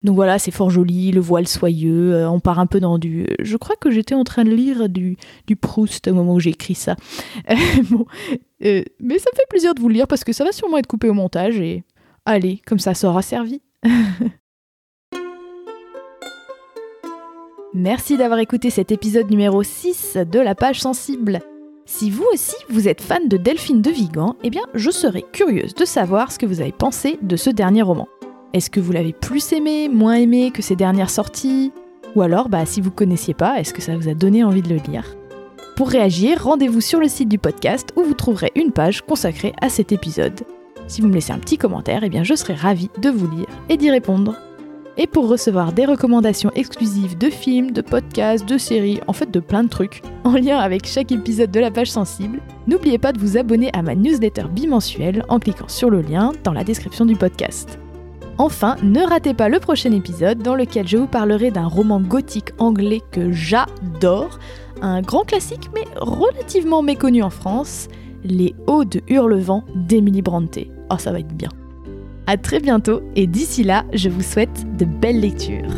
Donc 0.07 0.15
voilà, 0.15 0.39
c'est 0.39 0.53
fort 0.53 0.71
joli, 0.71 1.11
le 1.11 1.21
voile 1.21 1.49
soyeux, 1.49 2.15
euh, 2.15 2.31
on 2.31 2.39
part 2.39 2.61
un 2.61 2.67
peu 2.67 2.79
dans 2.79 2.97
du... 2.97 3.27
Je 3.41 3.57
crois 3.57 3.75
que 3.75 3.91
j'étais 3.91 4.15
en 4.15 4.23
train 4.23 4.45
de 4.45 4.51
lire 4.51 4.89
du, 4.89 5.17
Proust 5.61 6.07
au 6.07 6.15
moment 6.15 6.35
où 6.35 6.41
j'ai 6.41 6.51
écrit 6.51 6.77
ça. 6.77 6.95
euh, 7.51 8.85
mais 9.01 9.19
ça 9.19 9.31
me 9.33 9.37
fait 9.37 9.49
plaisir 9.51 9.75
de 9.75 9.81
vous 9.81 9.89
lire 9.89 10.07
parce 10.07 10.23
que 10.23 10.33
ça 10.33 10.45
va 10.45 10.53
sûrement 10.53 10.79
être 10.79 10.87
coupé 10.87 11.09
au 11.09 11.13
montage 11.13 11.59
et... 11.59 11.83
Allez, 12.25 12.63
comme 12.67 12.79
ça, 12.79 12.95
ça 12.95 13.09
aura 13.09 13.23
servi. 13.23 13.63
Merci 17.75 18.17
d'avoir 18.17 18.39
écouté 18.39 18.71
cet 18.71 18.93
épisode 18.93 19.29
numéro 19.29 19.65
6 19.65 20.19
de 20.31 20.39
la 20.39 20.55
page 20.55 20.81
sensible. 20.81 21.41
Si 21.85 22.11
vous 22.11 22.27
aussi 22.33 22.55
vous 22.69 22.87
êtes 22.87 23.01
fan 23.01 23.27
de 23.29 23.37
Delphine 23.37 23.83
de 23.83 23.91
Vigan, 23.91 24.37
eh 24.45 24.51
bien 24.51 24.63
je 24.75 24.91
serais 24.93 25.25
curieuse 25.33 25.75
de 25.75 25.85
savoir 25.85 26.31
ce 26.31 26.39
que 26.39 26.47
vous 26.47 26.61
avez 26.61 26.73
pensé 26.73 27.19
de 27.23 27.35
ce 27.35 27.51
dernier 27.51 27.83
roman. 27.83 28.07
Est-ce 28.53 28.71
que 28.71 28.81
vous 28.81 28.93
l'avez 28.93 29.13
plus 29.13 29.53
aimé, 29.53 29.89
moins 29.89 30.15
aimé 30.15 30.51
que 30.53 30.63
ses 30.63 30.77
dernières 30.77 31.11
sorties? 31.11 31.73
Ou 32.15 32.23
alors, 32.23 32.49
bah, 32.49 32.65
si 32.65 32.81
vous 32.81 32.91
connaissiez 32.91 33.35
pas, 33.35 33.61
est-ce 33.61 33.75
que 33.75 33.83
ça 33.83 33.97
vous 33.97 34.09
a 34.09 34.15
donné 34.15 34.45
envie 34.45 34.63
de 34.63 34.69
le 34.69 34.81
lire? 34.89 35.17
Pour 35.77 35.91
réagir, 35.91 36.43
rendez-vous 36.43 36.81
sur 36.81 37.01
le 37.01 37.09
site 37.09 37.29
du 37.29 37.39
podcast 37.39 37.93
où 37.97 38.03
vous 38.03 38.15
trouverez 38.15 38.51
une 38.55 38.73
page 38.73 39.03
consacrée 39.03 39.53
à 39.61 39.69
cet 39.69 39.93
épisode. 39.93 40.41
Si 40.87 41.03
vous 41.03 41.09
me 41.09 41.13
laissez 41.13 41.33
un 41.33 41.39
petit 41.39 41.59
commentaire, 41.59 42.03
eh 42.03 42.09
bien 42.09 42.25
je 42.25 42.35
serai 42.35 42.55
ravie 42.55 42.89
de 43.03 43.11
vous 43.11 43.29
lire 43.29 43.47
et 43.69 43.77
d'y 43.77 43.91
répondre. 43.91 44.37
Et 44.97 45.07
pour 45.07 45.29
recevoir 45.29 45.73
des 45.73 45.85
recommandations 45.85 46.51
exclusives 46.55 47.19
de 47.19 47.29
films, 47.29 47.73
de 47.73 47.83
podcasts, 47.83 48.47
de 48.47 48.57
séries, 48.57 49.01
en 49.07 49.13
fait 49.13 49.31
de 49.31 49.41
plein 49.41 49.65
de 49.65 49.69
trucs, 49.69 50.01
en 50.25 50.33
lien 50.33 50.59
avec 50.59 50.87
chaque 50.87 51.13
épisode 51.13 51.51
de 51.51 51.61
la 51.61 51.71
page 51.71 51.91
sensible, 51.91 52.41
n'oubliez 52.67 52.97
pas 52.97 53.13
de 53.13 53.21
vous 53.21 53.37
abonner 53.37 53.69
à 53.75 53.83
ma 53.83 53.95
newsletter 53.95 54.45
bimensuelle 54.51 55.23
en 55.29 55.39
cliquant 55.39 55.69
sur 55.69 55.91
le 55.91 56.01
lien 56.01 56.33
dans 56.45 56.55
la 56.55 56.65
description 56.65 57.05
du 57.05 57.17
podcast. 57.17 57.79
Enfin, 58.39 58.77
ne 58.83 59.01
ratez 59.01 59.33
pas 59.33 59.49
le 59.49 59.59
prochain 59.61 59.93
épisode 59.93 60.43
dans 60.43 60.55
lequel 60.55 60.87
je 60.87 60.99
vous 60.99 61.07
parlerai 61.07 61.51
d'un 61.51 61.67
roman 61.67 62.01
gothique 62.01 62.51
anglais 62.59 63.01
que 63.11 63.33
j'adore, 63.33 64.39
un 64.83 65.01
grand 65.01 65.25
classique 65.25 65.71
mais 65.75 65.85
relativement 65.97 66.83
méconnu 66.83 67.23
en 67.23 67.31
France, 67.31 67.89
Les 68.25 68.55
Hauts 68.67 68.85
de 68.85 69.01
Hurlevent 69.09 69.65
d'Emily 69.75 70.21
Brontë. 70.21 70.71
Oh, 70.91 70.99
ça 70.99 71.13
va 71.13 71.21
être 71.21 71.35
bien. 71.35 71.49
A 72.27 72.37
très 72.37 72.61
bientôt 72.61 73.01
et 73.15 73.27
d'ici 73.27 73.65
là, 73.65 73.85
je 73.95 74.11
vous 74.11 74.23
souhaite 74.23 74.67
de 74.77 74.85
belles 74.85 75.21
lectures. 75.21 75.73